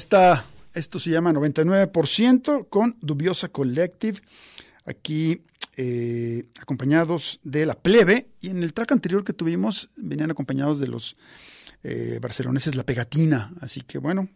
está, 0.00 0.46
esto 0.72 0.98
se 0.98 1.10
llama 1.10 1.30
99% 1.34 2.68
con 2.70 2.96
Dubiosa 3.02 3.48
Collective, 3.48 4.18
aquí 4.86 5.42
eh, 5.76 6.46
acompañados 6.58 7.38
de 7.44 7.66
la 7.66 7.74
plebe, 7.74 8.28
y 8.40 8.48
en 8.48 8.62
el 8.62 8.72
track 8.72 8.92
anterior 8.92 9.24
que 9.24 9.34
tuvimos 9.34 9.90
venían 9.96 10.30
acompañados 10.30 10.80
de 10.80 10.88
los 10.88 11.16
eh, 11.82 12.18
barceloneses 12.20 12.76
La 12.76 12.86
Pegatina, 12.86 13.52
así 13.60 13.82
que 13.82 13.98
bueno, 13.98 14.30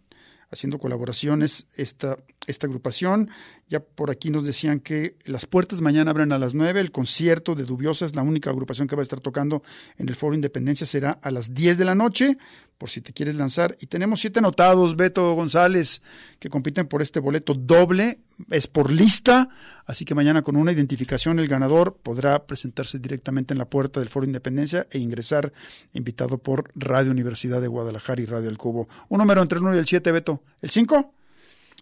haciendo 0.50 0.78
colaboraciones 0.78 1.66
esta, 1.76 2.18
esta 2.46 2.66
agrupación. 2.66 3.30
Ya 3.68 3.80
por 3.80 4.10
aquí 4.10 4.30
nos 4.30 4.44
decían 4.44 4.80
que 4.80 5.16
las 5.24 5.46
puertas 5.46 5.80
mañana 5.80 6.10
abren 6.10 6.32
a 6.32 6.38
las 6.38 6.54
9, 6.54 6.80
el 6.80 6.90
concierto 6.90 7.54
de 7.54 7.64
Dubiosa 7.64 8.04
es 8.04 8.14
la 8.14 8.22
única 8.22 8.50
agrupación 8.50 8.86
que 8.86 8.96
va 8.96 9.00
a 9.00 9.04
estar 9.04 9.20
tocando 9.20 9.62
en 9.96 10.08
el 10.08 10.14
Foro 10.14 10.34
Independencia, 10.34 10.86
será 10.86 11.12
a 11.22 11.30
las 11.30 11.54
10 11.54 11.78
de 11.78 11.84
la 11.84 11.94
noche, 11.94 12.36
por 12.84 12.90
si 12.90 13.00
te 13.00 13.14
quieres 13.14 13.36
lanzar. 13.36 13.78
Y 13.80 13.86
tenemos 13.86 14.20
siete 14.20 14.40
anotados, 14.40 14.94
Beto 14.94 15.32
González, 15.32 16.02
que 16.38 16.50
compiten 16.50 16.86
por 16.86 17.00
este 17.00 17.18
boleto 17.18 17.54
doble, 17.54 18.18
es 18.50 18.66
por 18.66 18.92
lista, 18.92 19.48
así 19.86 20.04
que 20.04 20.14
mañana 20.14 20.42
con 20.42 20.54
una 20.54 20.70
identificación 20.70 21.38
el 21.38 21.48
ganador 21.48 21.96
podrá 21.96 22.44
presentarse 22.44 22.98
directamente 22.98 23.54
en 23.54 23.58
la 23.58 23.70
puerta 23.70 24.00
del 24.00 24.10
Foro 24.10 24.26
Independencia 24.26 24.86
e 24.90 24.98
ingresar 24.98 25.50
invitado 25.94 26.36
por 26.36 26.72
Radio 26.74 27.10
Universidad 27.10 27.62
de 27.62 27.68
Guadalajara 27.68 28.20
y 28.20 28.26
Radio 28.26 28.50
El 28.50 28.58
Cubo. 28.58 28.86
Un 29.08 29.20
número 29.20 29.40
entre 29.40 29.56
el 29.56 29.64
1 29.64 29.76
y 29.76 29.78
el 29.78 29.86
7, 29.86 30.12
Beto. 30.12 30.42
¿El 30.60 30.68
5? 30.68 31.14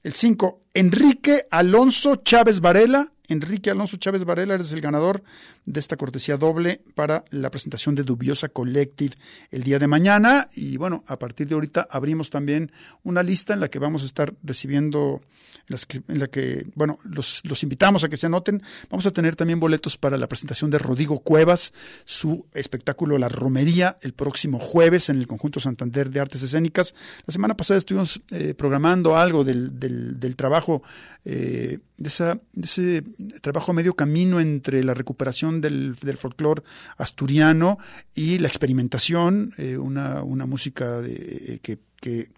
El 0.04 0.12
5, 0.12 0.60
Enrique 0.72 1.48
Alonso 1.50 2.14
Chávez 2.14 2.60
Varela. 2.60 3.12
Enrique 3.32 3.70
Alonso 3.70 3.96
Chávez 3.96 4.24
Varela 4.24 4.54
eres 4.54 4.72
el 4.72 4.80
ganador 4.80 5.22
de 5.64 5.80
esta 5.80 5.96
cortesía 5.96 6.36
doble 6.36 6.82
para 6.94 7.24
la 7.30 7.50
presentación 7.50 7.94
de 7.94 8.02
Dubiosa 8.02 8.48
Collective 8.48 9.16
el 9.50 9.62
día 9.62 9.78
de 9.78 9.86
mañana. 9.86 10.48
Y 10.54 10.76
bueno, 10.76 11.02
a 11.06 11.18
partir 11.18 11.46
de 11.48 11.54
ahorita 11.54 11.88
abrimos 11.90 12.30
también 12.30 12.70
una 13.02 13.22
lista 13.22 13.54
en 13.54 13.60
la 13.60 13.68
que 13.68 13.78
vamos 13.78 14.02
a 14.02 14.06
estar 14.06 14.34
recibiendo, 14.42 15.20
en, 15.22 15.66
las 15.68 15.86
que, 15.86 16.02
en 16.08 16.18
la 16.18 16.28
que, 16.28 16.66
bueno, 16.74 16.98
los, 17.02 17.40
los 17.44 17.62
invitamos 17.62 18.04
a 18.04 18.08
que 18.08 18.16
se 18.16 18.26
anoten. 18.26 18.62
Vamos 18.90 19.06
a 19.06 19.10
tener 19.10 19.36
también 19.36 19.60
boletos 19.60 19.96
para 19.96 20.16
la 20.18 20.28
presentación 20.28 20.70
de 20.70 20.78
Rodrigo 20.78 21.20
Cuevas, 21.20 21.72
su 22.04 22.46
espectáculo 22.52 23.18
La 23.18 23.28
Romería, 23.28 23.98
el 24.02 24.12
próximo 24.12 24.58
jueves 24.58 25.08
en 25.08 25.18
el 25.18 25.26
Conjunto 25.26 25.60
Santander 25.60 26.10
de 26.10 26.20
Artes 26.20 26.42
Escénicas. 26.42 26.94
La 27.26 27.32
semana 27.32 27.56
pasada 27.56 27.78
estuvimos 27.78 28.20
eh, 28.30 28.54
programando 28.54 29.16
algo 29.16 29.44
del, 29.44 29.78
del, 29.78 30.18
del 30.20 30.36
trabajo, 30.36 30.82
eh, 31.24 31.78
de, 31.96 32.08
esa, 32.08 32.34
de 32.52 32.64
ese 32.64 33.04
trabajo 33.40 33.72
medio 33.72 33.94
camino 33.94 34.40
entre 34.40 34.82
la 34.84 34.94
recuperación 34.94 35.60
del, 35.60 35.96
folclore 36.16 36.62
asturiano 36.96 37.78
y 38.14 38.38
la 38.38 38.48
experimentación, 38.48 39.52
eh, 39.58 39.76
una, 39.76 40.22
una, 40.22 40.46
música 40.46 41.00
de, 41.00 41.60
que, 41.62 41.78
que, 42.00 42.30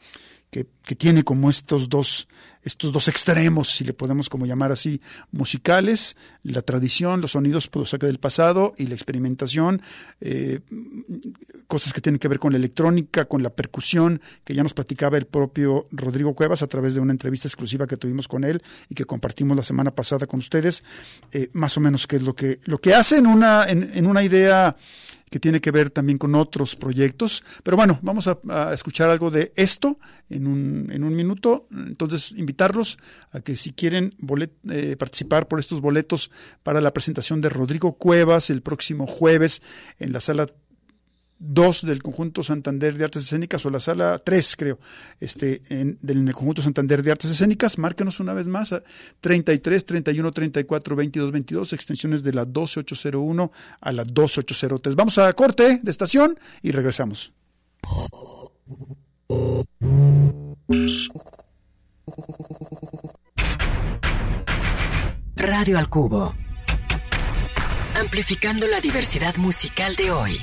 que, 0.51 0.95
tiene 0.95 1.25
como 1.25 1.51
estos 1.51 1.89
dos, 1.89 2.29
estos 2.65 2.93
dos 2.93 3.09
extremos, 3.09 3.69
si 3.71 3.85
le 3.85 3.93
podemos 3.93 4.29
como 4.29 4.47
llamar 4.47 4.73
así, 4.73 5.01
musicales, 5.31 6.17
la 6.43 6.63
tradición, 6.63 7.21
los 7.21 7.33
sonidos 7.33 7.69
pues, 7.69 7.93
del 7.93 8.19
pasado 8.19 8.75
y 8.79 8.87
la 8.87 8.95
experimentación, 8.95 9.83
eh, 10.21 10.61
cosas 11.67 11.93
que 11.93 12.01
tienen 12.01 12.19
que 12.19 12.29
ver 12.29 12.39
con 12.39 12.53
la 12.53 12.59
electrónica, 12.59 13.27
con 13.27 13.43
la 13.43 13.51
percusión, 13.51 14.21
que 14.45 14.55
ya 14.55 14.63
nos 14.63 14.75
platicaba 14.75 15.19
el 15.19 15.27
propio 15.27 15.87
Rodrigo 15.93 16.35
Cuevas 16.35 16.63
a 16.63 16.67
través 16.67 16.95
de 16.95 17.01
una 17.01 17.13
entrevista 17.13 17.49
exclusiva 17.49 17.87
que 17.87 17.97
tuvimos 17.97 18.29
con 18.29 18.45
él 18.45 18.63
y 18.89 18.95
que 18.95 19.05
compartimos 19.05 19.57
la 19.57 19.63
semana 19.63 19.91
pasada 19.91 20.27
con 20.27 20.39
ustedes, 20.39 20.83
eh, 21.33 21.51
más 21.53 21.77
o 21.77 21.81
menos 21.81 22.07
qué 22.07 22.17
es 22.17 22.23
lo 22.23 22.35
que, 22.35 22.61
lo 22.65 22.79
que 22.79 22.95
hace 22.95 23.19
en 23.19 23.27
una, 23.27 23.69
en 23.69 24.07
una 24.07 24.23
idea 24.23 24.75
que 25.35 25.41
tiene 25.41 25.61
que 25.61 25.73
ver 25.73 25.91
también 25.91 26.17
con 26.17 26.37
otros 26.37 26.77
proyectos. 26.77 27.43
Pero 27.65 27.77
bueno, 27.77 27.99
vamos 28.03 28.29
a, 28.29 28.73
escuchar 28.73 29.11
algo 29.11 29.33
de 29.33 29.53
esto 29.57 29.99
en 30.31 30.47
un, 30.47 30.89
en 30.93 31.03
un, 31.03 31.13
minuto. 31.13 31.67
Entonces, 31.73 32.31
invitarlos 32.37 32.99
a 33.33 33.41
que 33.41 33.57
si 33.57 33.73
quieren 33.73 34.15
bolet, 34.19 34.53
eh, 34.71 34.95
participar 34.97 35.49
por 35.49 35.59
estos 35.59 35.81
boletos 35.81 36.31
para 36.63 36.81
la 36.81 36.93
presentación 36.93 37.41
de 37.41 37.49
Rodrigo 37.49 37.95
Cuevas 37.95 38.49
el 38.49 38.63
próximo 38.63 39.09
jueves 39.09 39.61
en 39.99 40.13
la 40.13 40.21
sala 40.21 40.47
2 41.39 41.87
del 41.87 42.03
conjunto 42.03 42.43
Santander 42.43 42.97
de 42.97 43.05
Artes 43.05 43.25
Escénicas 43.25 43.65
o 43.67 43.71
la 43.71 43.81
sala 43.81 44.19
3, 44.19 44.57
creo, 44.57 44.79
este, 45.21 45.63
en, 45.69 45.99
del 46.01 46.33
conjunto 46.33 46.63
Santander 46.63 47.03
de 47.03 47.13
Artes 47.13 47.31
Escénicas. 47.31 47.79
Márquenos 47.79 48.21
una 48.21 48.35
vez 48.35 48.49
más 48.49 48.73
a 48.73 48.83
33 49.21 49.85
31 49.85 50.33
34 50.33 50.97
22 50.97 51.33
22, 51.33 51.73
extensiones 51.73 52.23
de 52.23 52.33
la 52.33 52.45
12801 52.45 53.53
a 53.81 53.93
la 53.93 54.05
12803. 54.05 54.95
Vamos 54.95 55.19
a 55.19 55.33
corte 55.33 55.81
de 55.83 55.91
estación 55.91 56.39
y 56.63 56.71
regresamos. 56.71 57.33
Radio 65.37 65.79
al 65.79 65.89
Cubo. 65.89 66.35
Amplificando 67.95 68.67
la 68.67 68.81
diversidad 68.81 69.37
musical 69.37 69.95
de 69.95 70.11
hoy. 70.11 70.41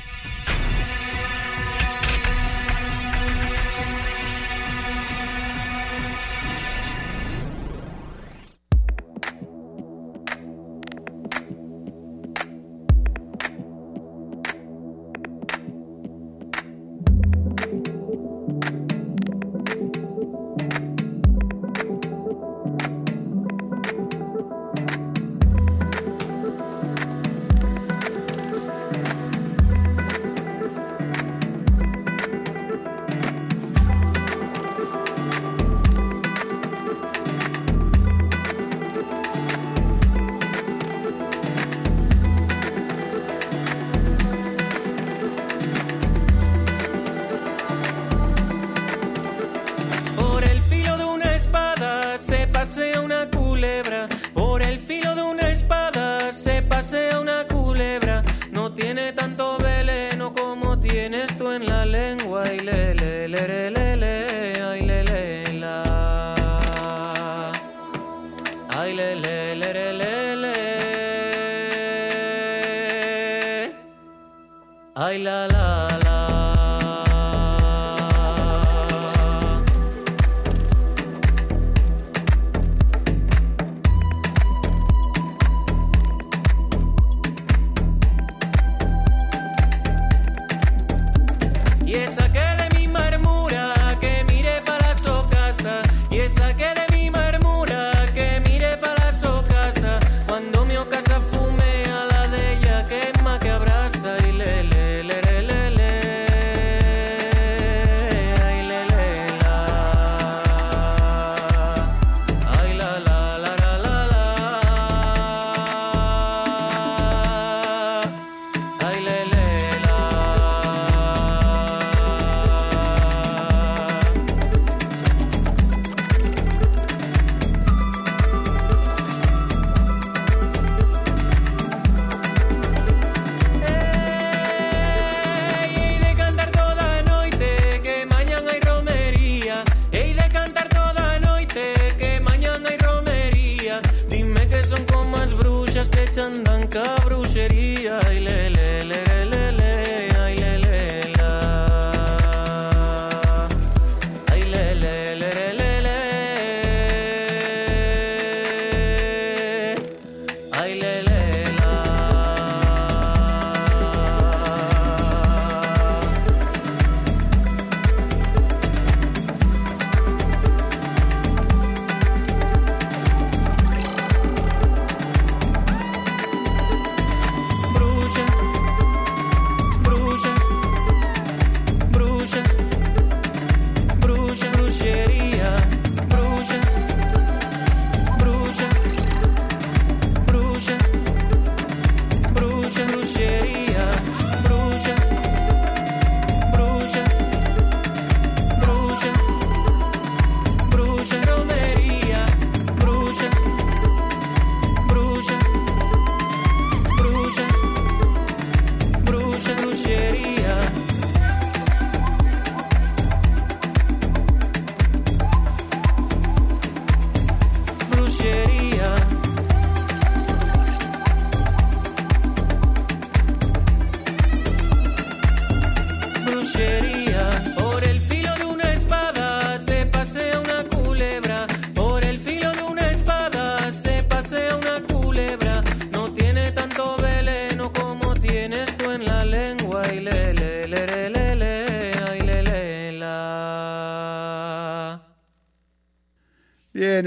Le, 75.18 75.48
le, 75.48 75.71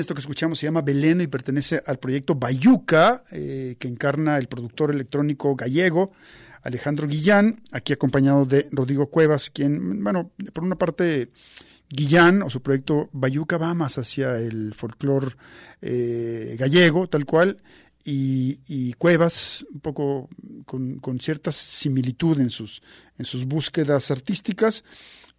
esto 0.05 0.13
que 0.13 0.21
escuchamos 0.21 0.59
se 0.59 0.67
llama 0.67 0.83
Beleno 0.83 1.23
y 1.23 1.27
pertenece 1.27 1.81
al 1.83 1.97
proyecto 1.97 2.35
Bayuca, 2.35 3.23
eh, 3.31 3.75
que 3.79 3.87
encarna 3.87 4.37
el 4.37 4.47
productor 4.47 4.91
electrónico 4.93 5.55
gallego 5.55 6.11
Alejandro 6.61 7.07
Guillán, 7.07 7.63
aquí 7.71 7.91
acompañado 7.91 8.45
de 8.45 8.67
Rodrigo 8.71 9.07
Cuevas, 9.07 9.49
quien, 9.49 10.03
bueno, 10.03 10.31
por 10.53 10.63
una 10.63 10.75
parte, 10.75 11.27
Guillán 11.89 12.43
o 12.43 12.51
su 12.51 12.61
proyecto 12.61 13.09
Bayuca 13.13 13.57
va 13.57 13.73
más 13.73 13.97
hacia 13.97 14.37
el 14.37 14.75
folclore 14.75 15.35
eh, 15.81 16.55
gallego, 16.59 17.07
tal 17.07 17.25
cual, 17.25 17.61
y, 18.03 18.93
Cuevas, 18.93 19.65
un 19.73 19.79
poco 19.79 20.29
con, 20.67 20.99
con 20.99 21.19
cierta 21.19 21.51
similitud 21.51 22.39
en 22.39 22.51
sus, 22.51 22.83
en 23.17 23.25
sus 23.25 23.45
búsquedas 23.45 24.11
artísticas, 24.11 24.83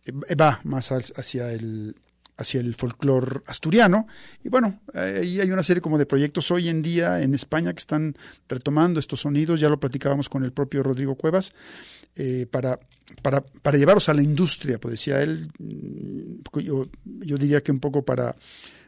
eh, 0.05 0.35
va 0.35 0.61
más 0.65 0.91
hacia 0.91 1.53
el, 1.53 1.95
hacia 2.37 2.61
el 2.61 2.75
folclore 2.75 3.41
asturiano. 3.47 4.07
Y 4.43 4.49
bueno, 4.49 4.81
ahí 4.95 5.41
hay 5.41 5.51
una 5.51 5.63
serie 5.63 5.81
como 5.81 5.99
de 5.99 6.07
proyectos 6.07 6.51
hoy 6.51 6.69
en 6.69 6.83
día 6.83 7.23
en 7.23 7.35
España 7.35 7.73
que 7.73 7.81
están 7.81 8.17
retomando 8.49 9.01
estos 9.01 9.21
sonidos, 9.21 9.61
ya 9.61 9.69
lo 9.69 9.81
platicábamos 9.81 10.29
con 10.29 10.45
el 10.45 10.53
propio 10.53 10.83
Rodrigo 10.83 11.15
Cuevas, 11.15 11.53
eh, 12.15 12.47
para, 12.51 12.79
para, 13.23 13.41
para 13.41 13.79
llevarlos 13.79 14.09
a 14.09 14.15
la 14.15 14.23
industria, 14.23 14.79
pues 14.79 14.93
decía 14.93 15.23
él, 15.23 15.51
mm, 15.59 16.61
yo, 16.61 16.89
yo 17.05 17.39
diría 17.39 17.63
que 17.63 17.73
un 17.73 17.81
poco 17.81 18.05
para 18.05 18.35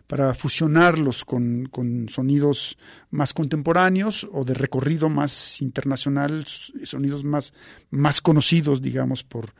para 0.08 0.34
fusionarlos 0.34 1.26
con, 1.26 1.66
con 1.66 2.08
sonidos 2.08 2.78
más 3.10 3.34
contemporáneos 3.34 4.26
o 4.32 4.42
de 4.42 4.54
recorrido 4.54 5.10
más 5.10 5.60
internacional, 5.60 6.46
sonidos 6.46 7.24
más, 7.24 7.52
más 7.90 8.22
conocidos, 8.22 8.80
digamos, 8.80 9.22
por, 9.22 9.52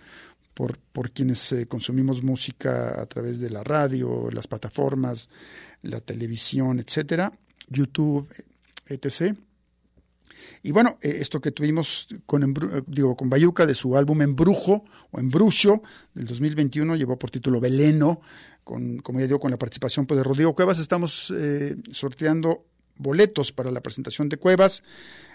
por, 0.58 0.76
por 0.76 1.12
quienes 1.12 1.52
eh, 1.52 1.68
consumimos 1.68 2.24
música 2.24 3.00
a 3.00 3.06
través 3.06 3.38
de 3.38 3.48
la 3.48 3.62
radio, 3.62 4.28
las 4.32 4.48
plataformas, 4.48 5.30
la 5.82 6.00
televisión, 6.00 6.80
etcétera, 6.80 7.32
YouTube, 7.68 8.28
etc. 8.88 9.36
Y 10.64 10.72
bueno, 10.72 10.98
eh, 11.00 11.18
esto 11.20 11.40
que 11.40 11.52
tuvimos 11.52 12.08
con, 12.26 12.42
eh, 12.42 12.82
digo, 12.88 13.14
con 13.16 13.30
Bayuca 13.30 13.66
de 13.66 13.74
su 13.76 13.96
álbum 13.96 14.20
Embrujo 14.20 14.84
o 15.12 15.20
Embrucho 15.20 15.80
del 16.12 16.26
2021 16.26 16.96
llevó 16.96 17.16
por 17.16 17.30
título 17.30 17.60
Veleno, 17.60 18.20
con, 18.64 18.98
como 18.98 19.20
ya 19.20 19.26
digo, 19.28 19.38
con 19.38 19.52
la 19.52 19.58
participación 19.58 20.06
pues, 20.06 20.18
de 20.18 20.24
Rodrigo 20.24 20.56
Cuevas. 20.56 20.80
Estamos 20.80 21.32
sorteando 21.92 22.66
boletos 22.96 23.52
para 23.52 23.70
la 23.70 23.80
presentación 23.80 24.28
de 24.28 24.38
Cuevas 24.38 24.82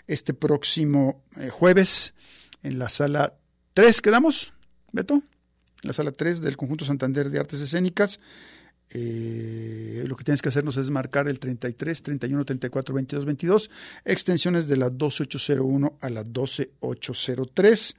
este 0.05 0.33
próximo 0.33 1.23
jueves 1.49 2.13
en 2.61 2.77
la 2.77 2.89
sala 2.89 3.37
3. 3.73 4.01
¿Quedamos, 4.01 4.52
Beto? 4.93 5.21
La 5.81 5.91
sala 5.91 6.13
3 6.13 6.39
del 6.41 6.55
Conjunto 6.55 6.85
Santander 6.85 7.29
de 7.29 7.39
Artes 7.39 7.59
Escénicas. 7.59 8.19
Eh, 8.91 10.03
lo 10.07 10.15
que 10.15 10.23
tienes 10.23 10.41
que 10.41 10.49
hacernos 10.49 10.77
es 10.77 10.91
marcar 10.91 11.27
el 11.27 11.39
33, 11.39 12.03
31, 12.03 12.45
34, 12.45 12.95
22, 12.95 13.25
22, 13.25 13.71
extensiones 14.05 14.67
de 14.67 14.77
la 14.77 14.89
12801 14.89 15.97
a 15.99 16.09
la 16.09 16.23
12803. 16.23 17.95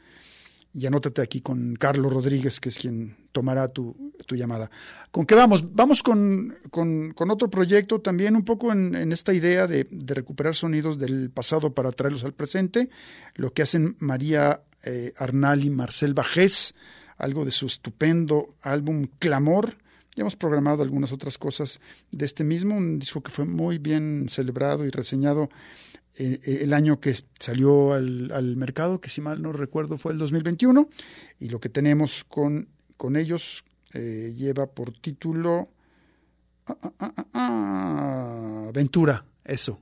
Y 0.73 0.87
anótate 0.87 1.21
aquí 1.21 1.41
con 1.41 1.75
Carlos 1.75 2.13
Rodríguez, 2.13 2.59
que 2.59 2.69
es 2.69 2.79
quien 2.79 3.17
tomará 3.33 3.69
tu, 3.69 4.13
tu 4.27 4.37
llamada. 4.37 4.71
¿Con 5.11 5.27
qué 5.27 5.35
vamos? 5.35 5.75
Vamos 5.75 6.03
con, 6.03 6.57
con, 6.71 7.13
con 7.13 7.31
otro 7.31 7.51
proyecto 7.51 8.01
también 8.01 8.35
un 8.37 8.45
poco 8.45 8.73
en, 8.73 8.95
en 8.95 9.13
esta 9.13 9.33
idea 9.33 9.67
de, 9.67 9.87
de, 9.91 10.15
recuperar 10.15 10.55
sonidos 10.55 10.99
del 10.99 11.31
pasado 11.31 11.75
para 11.75 11.93
traerlos 11.93 12.25
al 12.25 12.35
presente, 12.35 12.89
lo 13.35 13.53
que 13.53 13.63
hacen 13.63 13.97
María 13.99 14.63
eh, 14.85 15.13
Arnal 15.17 15.65
y 15.65 15.71
Marcel 15.71 16.15
Bajés, 16.15 16.75
algo 17.17 17.45
de 17.45 17.51
su 17.51 17.67
estupendo 17.67 18.57
álbum 18.63 19.07
Clamor, 19.19 19.77
ya 20.17 20.21
hemos 20.21 20.37
programado 20.37 20.83
algunas 20.83 21.13
otras 21.13 21.39
cosas 21.39 21.81
de 22.13 22.25
este 22.25 22.45
mismo, 22.45 22.77
un 22.77 23.01
disco 23.01 23.23
que 23.23 23.33
fue 23.33 23.45
muy 23.45 23.79
bien 23.79 24.29
celebrado 24.29 24.85
y 24.87 24.91
reseñado 24.91 25.49
eh, 26.17 26.61
el 26.63 26.73
año 26.73 27.01
que 27.01 27.17
salió 27.41 27.93
al, 27.93 28.57
mercado, 28.57 29.01
que 29.01 29.11
si 29.11 29.21
mal 29.21 29.43
no 29.43 29.53
recuerdo 29.53 29.99
fue 29.99 30.13
el 30.13 30.19
2021, 30.19 30.89
y 31.41 31.49
lo 31.49 31.59
que 31.59 31.69
tenemos 31.69 32.23
con, 32.25 32.69
con 32.97 33.17
ellos 33.17 33.65
eh, 33.93 34.33
lleva 34.37 34.67
por 34.67 34.93
título 34.93 35.65
ah, 36.67 36.93
ah, 37.01 37.27
ah, 37.33 38.71
Ventura, 38.73 39.25
eso. 39.45 39.81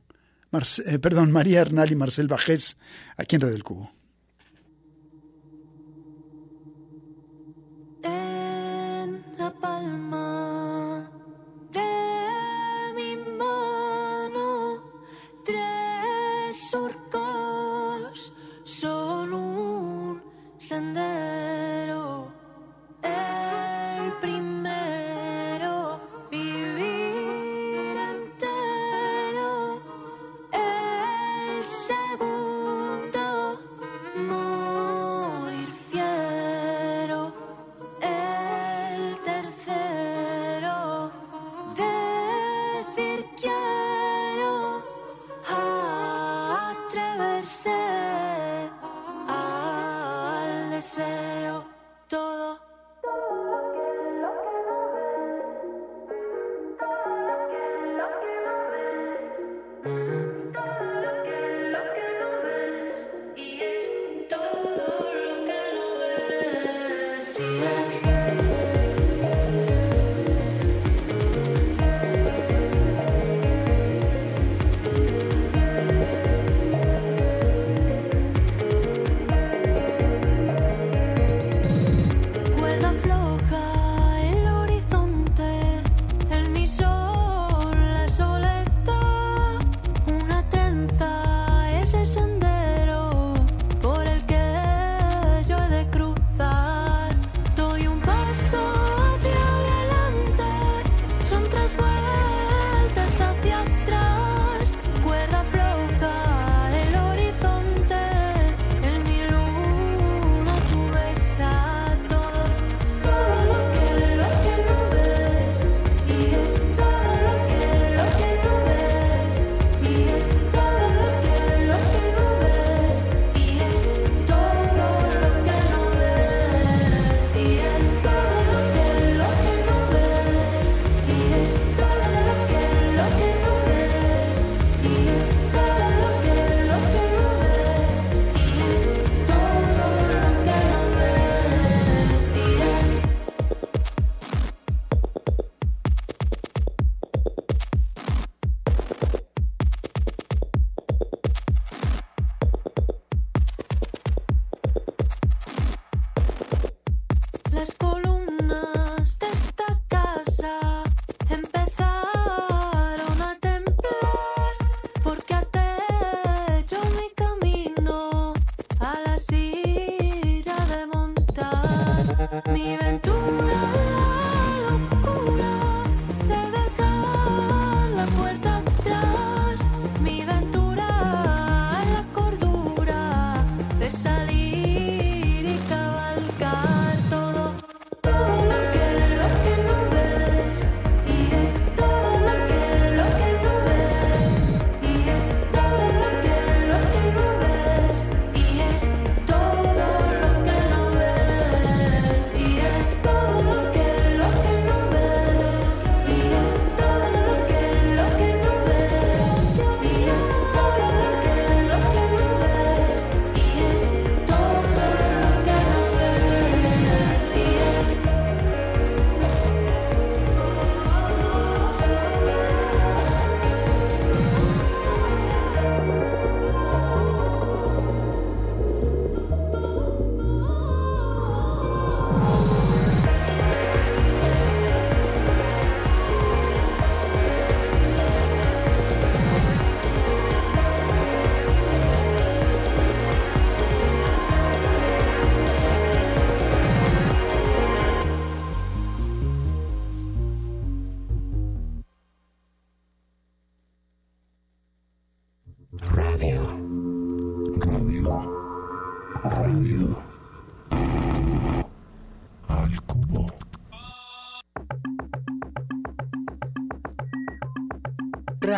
Eh, 0.86 0.98
perdón, 0.98 1.32
María 1.32 1.61
Hernal 1.61 1.92
y 1.92 1.96
Marcel 1.96 2.28
Bajés, 2.28 2.78
aquí 3.16 3.36
en 3.36 3.42
Red 3.42 3.53
del 3.53 3.64
Cubo. 3.64 4.01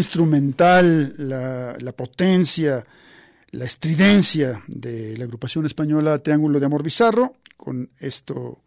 Instrumental, 0.00 1.14
la, 1.18 1.92
potencia, 1.92 2.82
la 3.52 3.64
estridencia 3.64 4.62
de 4.66 5.16
la 5.16 5.24
agrupación 5.24 5.66
española 5.66 6.18
Triángulo 6.18 6.58
de 6.58 6.66
Amor 6.66 6.82
Bizarro, 6.82 7.36
con 7.56 7.88
esto 7.98 8.62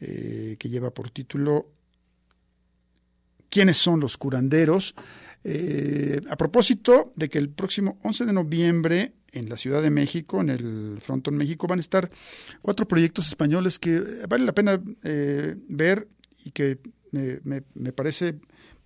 eh, 0.00 0.56
que 0.58 0.68
lleva 0.68 0.90
por 0.90 1.10
título 1.10 1.68
¿Quiénes 3.50 3.76
son 3.76 4.00
los 4.00 4.16
curanderos? 4.16 4.94
Eh, 5.44 6.20
a 6.30 6.36
propósito 6.36 7.12
de 7.16 7.28
que 7.28 7.38
el 7.38 7.50
próximo 7.50 7.98
11 8.02 8.24
de 8.24 8.32
noviembre 8.32 9.12
en 9.32 9.48
la 9.48 9.56
Ciudad 9.56 9.82
de 9.82 9.90
México, 9.90 10.40
en 10.40 10.48
el 10.50 10.98
Frontón 11.00 11.36
México, 11.36 11.66
van 11.66 11.78
a 11.78 11.80
estar 11.80 12.08
cuatro 12.62 12.86
proyectos 12.86 13.26
españoles 13.28 13.78
que 13.78 14.00
vale 14.28 14.44
la 14.44 14.52
pena 14.52 14.80
eh, 15.02 15.56
ver 15.68 16.08
y 16.44 16.50
que 16.52 16.78
me- 17.10 17.62
me 17.74 17.92
parece 17.92 18.36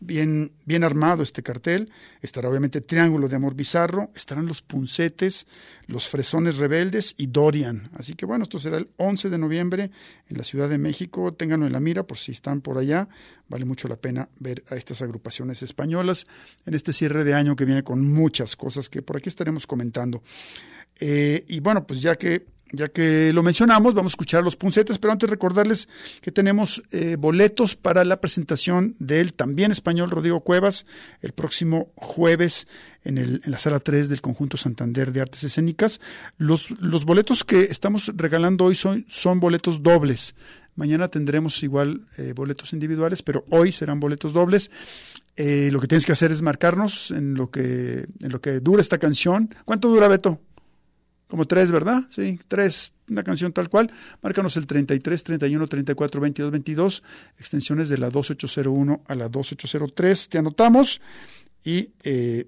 bien, 0.00 0.52
bien 0.64 0.84
armado 0.84 1.22
este 1.22 1.42
cartel. 1.42 1.90
Estará 2.22 2.48
obviamente 2.48 2.80
Triángulo 2.80 3.28
de 3.28 3.36
Amor 3.36 3.54
Bizarro, 3.54 4.10
estarán 4.14 4.46
los 4.46 4.62
Puncetes, 4.62 5.46
los 5.86 6.08
Fresones 6.08 6.56
Rebeldes 6.56 7.14
y 7.16 7.28
Dorian. 7.28 7.90
Así 7.94 8.14
que 8.14 8.26
bueno, 8.26 8.44
esto 8.44 8.58
será 8.58 8.76
el 8.76 8.88
11 8.96 9.30
de 9.30 9.38
noviembre 9.38 9.90
en 10.28 10.38
la 10.38 10.44
Ciudad 10.44 10.68
de 10.68 10.78
México. 10.78 11.32
Ténganlo 11.34 11.66
en 11.66 11.72
la 11.72 11.80
mira 11.80 12.02
por 12.04 12.18
si 12.18 12.32
están 12.32 12.60
por 12.60 12.78
allá. 12.78 13.08
Vale 13.48 13.64
mucho 13.64 13.88
la 13.88 13.96
pena 13.96 14.28
ver 14.38 14.64
a 14.68 14.76
estas 14.76 15.02
agrupaciones 15.02 15.62
españolas 15.62 16.26
en 16.66 16.74
este 16.74 16.92
cierre 16.92 17.24
de 17.24 17.34
año 17.34 17.56
que 17.56 17.64
viene 17.64 17.84
con 17.84 18.12
muchas 18.12 18.56
cosas 18.56 18.88
que 18.88 19.02
por 19.02 19.16
aquí 19.16 19.28
estaremos 19.28 19.66
comentando. 19.66 20.22
Eh, 21.00 21.44
y 21.48 21.60
bueno, 21.60 21.86
pues 21.86 22.00
ya 22.00 22.16
que 22.16 22.46
ya 22.72 22.88
que 22.88 23.32
lo 23.32 23.42
mencionamos, 23.44 23.94
vamos 23.94 24.10
a 24.12 24.14
escuchar 24.14 24.42
los 24.42 24.56
puncetes, 24.56 24.98
pero 24.98 25.12
antes 25.12 25.30
recordarles 25.30 25.88
que 26.20 26.32
tenemos 26.32 26.82
eh, 26.90 27.16
boletos 27.16 27.76
para 27.76 28.04
la 28.04 28.20
presentación 28.20 28.96
del 28.98 29.34
también 29.34 29.70
español 29.70 30.10
Rodrigo 30.10 30.40
Cuevas 30.40 30.84
el 31.22 31.32
próximo 31.32 31.92
jueves 31.94 32.66
en, 33.04 33.18
el, 33.18 33.40
en 33.44 33.52
la 33.52 33.58
sala 33.58 33.78
3 33.78 34.08
del 34.08 34.20
Conjunto 34.20 34.56
Santander 34.56 35.12
de 35.12 35.20
Artes 35.20 35.44
Escénicas. 35.44 36.00
Los, 36.38 36.72
los 36.80 37.04
boletos 37.04 37.44
que 37.44 37.60
estamos 37.60 38.10
regalando 38.16 38.64
hoy 38.64 38.74
son, 38.74 39.04
son 39.08 39.38
boletos 39.38 39.82
dobles. 39.82 40.34
Mañana 40.74 41.08
tendremos 41.08 41.62
igual 41.62 42.06
eh, 42.18 42.32
boletos 42.34 42.72
individuales, 42.72 43.22
pero 43.22 43.44
hoy 43.50 43.70
serán 43.70 44.00
boletos 44.00 44.32
dobles. 44.32 44.70
Eh, 45.36 45.70
lo 45.72 45.80
que 45.80 45.86
tienes 45.86 46.04
que 46.04 46.12
hacer 46.12 46.32
es 46.32 46.42
marcarnos 46.42 47.12
en 47.12 47.34
lo 47.34 47.50
que, 47.50 48.06
en 48.20 48.32
lo 48.32 48.40
que 48.40 48.58
dura 48.60 48.82
esta 48.82 48.98
canción. 48.98 49.54
¿Cuánto 49.64 49.88
dura, 49.88 50.08
Beto? 50.08 50.40
Como 51.28 51.46
tres, 51.46 51.72
¿verdad? 51.72 52.02
Sí, 52.08 52.38
tres, 52.46 52.92
una 53.08 53.24
canción 53.24 53.52
tal 53.52 53.68
cual. 53.68 53.90
Márcanos 54.22 54.56
el 54.56 54.66
33 54.66 55.24
31 55.24 55.66
34 55.66 56.20
22 56.20 56.52
22, 56.52 57.02
extensiones 57.38 57.88
de 57.88 57.98
la 57.98 58.10
2801 58.10 59.02
a 59.06 59.14
la 59.16 59.28
2803. 59.28 60.28
Te 60.28 60.38
anotamos 60.38 61.00
y, 61.64 61.90
eh, 62.04 62.46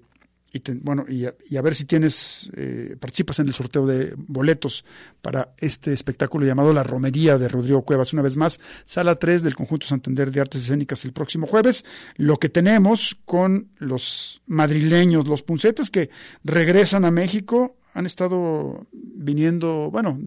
y 0.53 0.59
te- 0.61 0.75
bueno, 0.75 1.03
y 1.09 1.25
a, 1.25 1.33
y 1.49 1.57
a 1.57 1.61
ver 1.61 1.75
si 1.75 1.83
tienes, 1.83 2.49
eh, 2.55 2.95
participas 2.97 3.39
en 3.39 3.47
el 3.49 3.53
sorteo 3.53 3.85
de 3.85 4.13
boletos 4.15 4.85
para 5.21 5.53
este 5.57 5.91
espectáculo 5.91 6.45
llamado 6.45 6.71
La 6.71 6.83
Romería 6.83 7.37
de 7.37 7.49
Rodrigo 7.49 7.83
Cuevas. 7.83 8.13
Una 8.13 8.21
vez 8.21 8.37
más, 8.37 8.61
sala 8.85 9.15
3 9.15 9.43
del 9.43 9.55
Conjunto 9.55 9.87
Santander 9.87 10.31
de 10.31 10.39
Artes 10.39 10.61
Escénicas 10.63 11.03
el 11.03 11.11
próximo 11.11 11.47
jueves. 11.47 11.83
Lo 12.15 12.37
que 12.37 12.47
tenemos 12.47 13.17
con 13.25 13.67
los 13.77 14.41
madrileños, 14.47 15.27
los 15.27 15.43
puncetes 15.43 15.89
que 15.89 16.09
regresan 16.45 17.03
a 17.03 17.11
México, 17.11 17.75
han 17.99 18.05
estado 18.05 18.87
viniendo, 18.93 19.91
bueno, 19.91 20.17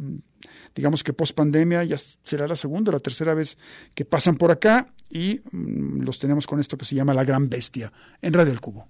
digamos 0.74 1.02
que 1.02 1.14
post 1.14 1.34
pandemia 1.34 1.82
ya 1.84 1.96
será 1.96 2.46
la 2.46 2.54
segunda 2.54 2.90
o 2.90 2.92
la 2.92 3.00
tercera 3.00 3.32
vez 3.32 3.56
que 3.94 4.04
pasan 4.04 4.36
por 4.36 4.50
acá 4.50 4.92
y 5.08 5.40
mm, 5.50 6.02
los 6.02 6.18
tenemos 6.18 6.46
con 6.46 6.60
esto 6.60 6.76
que 6.76 6.84
se 6.84 6.94
llama 6.94 7.14
La 7.14 7.24
Gran 7.24 7.48
Bestia 7.48 7.90
en 8.20 8.34
Radio 8.34 8.52
El 8.52 8.60
Cubo. 8.60 8.88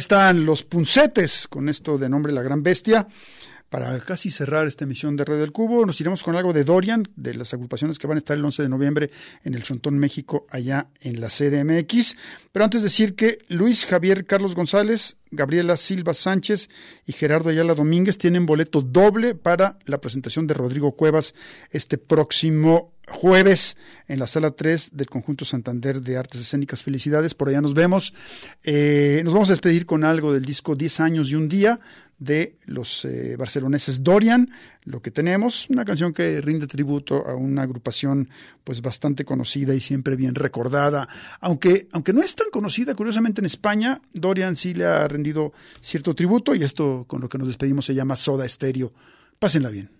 Están 0.00 0.46
los 0.46 0.64
puncetes 0.64 1.46
con 1.46 1.68
esto 1.68 1.98
de 1.98 2.08
nombre 2.08 2.32
La 2.32 2.42
Gran 2.42 2.62
Bestia. 2.62 3.06
Para 3.68 4.00
casi 4.00 4.30
cerrar 4.30 4.66
esta 4.66 4.84
emisión 4.84 5.14
de 5.14 5.26
Red 5.26 5.38
del 5.38 5.52
Cubo, 5.52 5.84
nos 5.84 6.00
iremos 6.00 6.22
con 6.22 6.34
algo 6.34 6.54
de 6.54 6.64
Dorian, 6.64 7.06
de 7.16 7.34
las 7.34 7.52
agrupaciones 7.52 7.98
que 7.98 8.06
van 8.06 8.16
a 8.16 8.18
estar 8.18 8.36
el 8.36 8.44
11 8.44 8.62
de 8.62 8.68
noviembre 8.70 9.10
en 9.44 9.54
el 9.54 9.62
Frontón 9.62 9.98
México, 9.98 10.46
allá 10.50 10.88
en 11.02 11.20
la 11.20 11.28
CDMX. 11.28 12.16
Pero 12.50 12.64
antes 12.64 12.82
decir 12.82 13.14
que 13.14 13.38
Luis 13.48 13.84
Javier 13.84 14.24
Carlos 14.24 14.54
González, 14.54 15.18
Gabriela 15.30 15.76
Silva 15.76 16.14
Sánchez 16.14 16.70
y 17.06 17.12
Gerardo 17.12 17.50
Ayala 17.50 17.74
Domínguez 17.74 18.16
tienen 18.16 18.46
boleto 18.46 18.80
doble 18.80 19.34
para 19.34 19.78
la 19.84 20.00
presentación 20.00 20.46
de 20.46 20.54
Rodrigo 20.54 20.96
Cuevas 20.96 21.34
este 21.70 21.98
próximo 21.98 22.94
jueves 23.10 23.76
en 24.08 24.18
la 24.18 24.26
sala 24.26 24.52
3 24.52 24.90
del 24.94 25.08
Conjunto 25.08 25.44
Santander 25.44 26.00
de 26.00 26.16
Artes 26.16 26.40
Escénicas. 26.40 26.82
Felicidades, 26.82 27.34
por 27.34 27.48
allá 27.48 27.60
nos 27.60 27.74
vemos. 27.74 28.14
Eh, 28.62 29.20
nos 29.24 29.34
vamos 29.34 29.50
a 29.50 29.52
despedir 29.52 29.86
con 29.86 30.04
algo 30.04 30.32
del 30.32 30.44
disco 30.44 30.74
10 30.74 31.00
años 31.00 31.30
y 31.30 31.34
un 31.34 31.48
día 31.48 31.78
de 32.18 32.58
los 32.66 33.04
eh, 33.06 33.34
barceloneses 33.36 34.04
Dorian, 34.04 34.50
lo 34.84 35.00
que 35.00 35.10
tenemos, 35.10 35.68
una 35.70 35.86
canción 35.86 36.12
que 36.12 36.40
rinde 36.42 36.66
tributo 36.66 37.26
a 37.26 37.34
una 37.34 37.62
agrupación 37.62 38.28
pues 38.62 38.82
bastante 38.82 39.24
conocida 39.24 39.74
y 39.74 39.80
siempre 39.80 40.16
bien 40.16 40.34
recordada, 40.34 41.08
aunque, 41.40 41.88
aunque 41.92 42.12
no 42.12 42.22
es 42.22 42.34
tan 42.34 42.50
conocida, 42.50 42.94
curiosamente 42.94 43.40
en 43.40 43.46
España, 43.46 44.02
Dorian 44.12 44.54
sí 44.54 44.74
le 44.74 44.84
ha 44.84 45.08
rendido 45.08 45.52
cierto 45.80 46.14
tributo 46.14 46.54
y 46.54 46.62
esto 46.62 47.04
con 47.08 47.22
lo 47.22 47.28
que 47.28 47.38
nos 47.38 47.48
despedimos 47.48 47.86
se 47.86 47.94
llama 47.94 48.16
Soda 48.16 48.46
Stereo. 48.46 48.92
Pásenla 49.38 49.70
bien. 49.70 49.99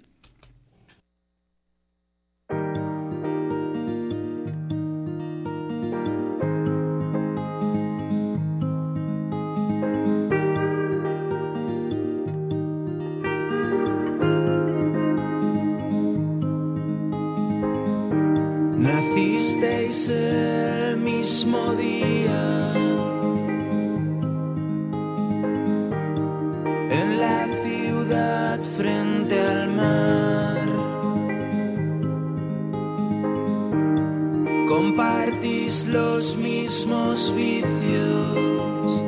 mismos 36.70 37.34
vicios. 37.34 39.02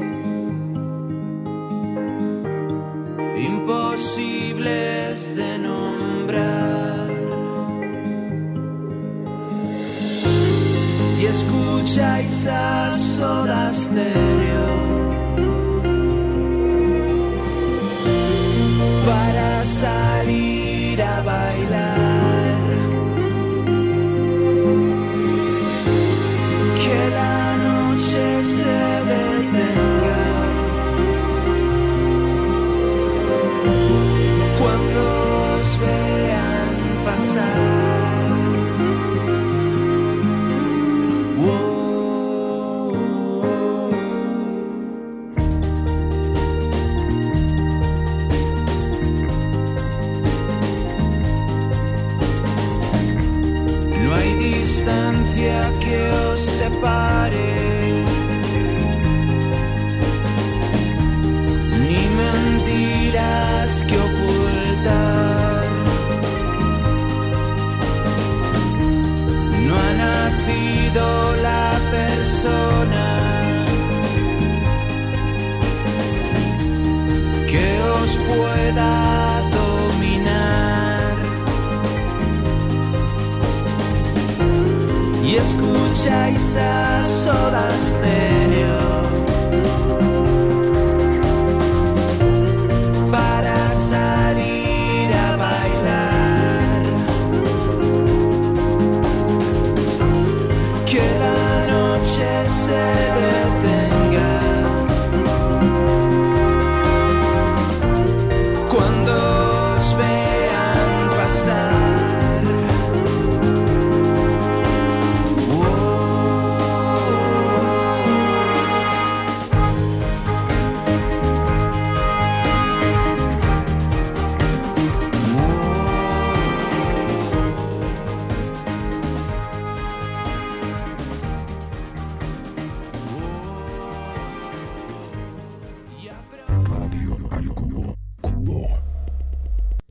Imposibles 3.50 5.36
de 5.36 5.58
nombrar. 5.58 7.08
Y 11.20 11.26
escucháis 11.26 12.48
a 12.48 12.90
solas 12.90 13.94
de 13.94 14.41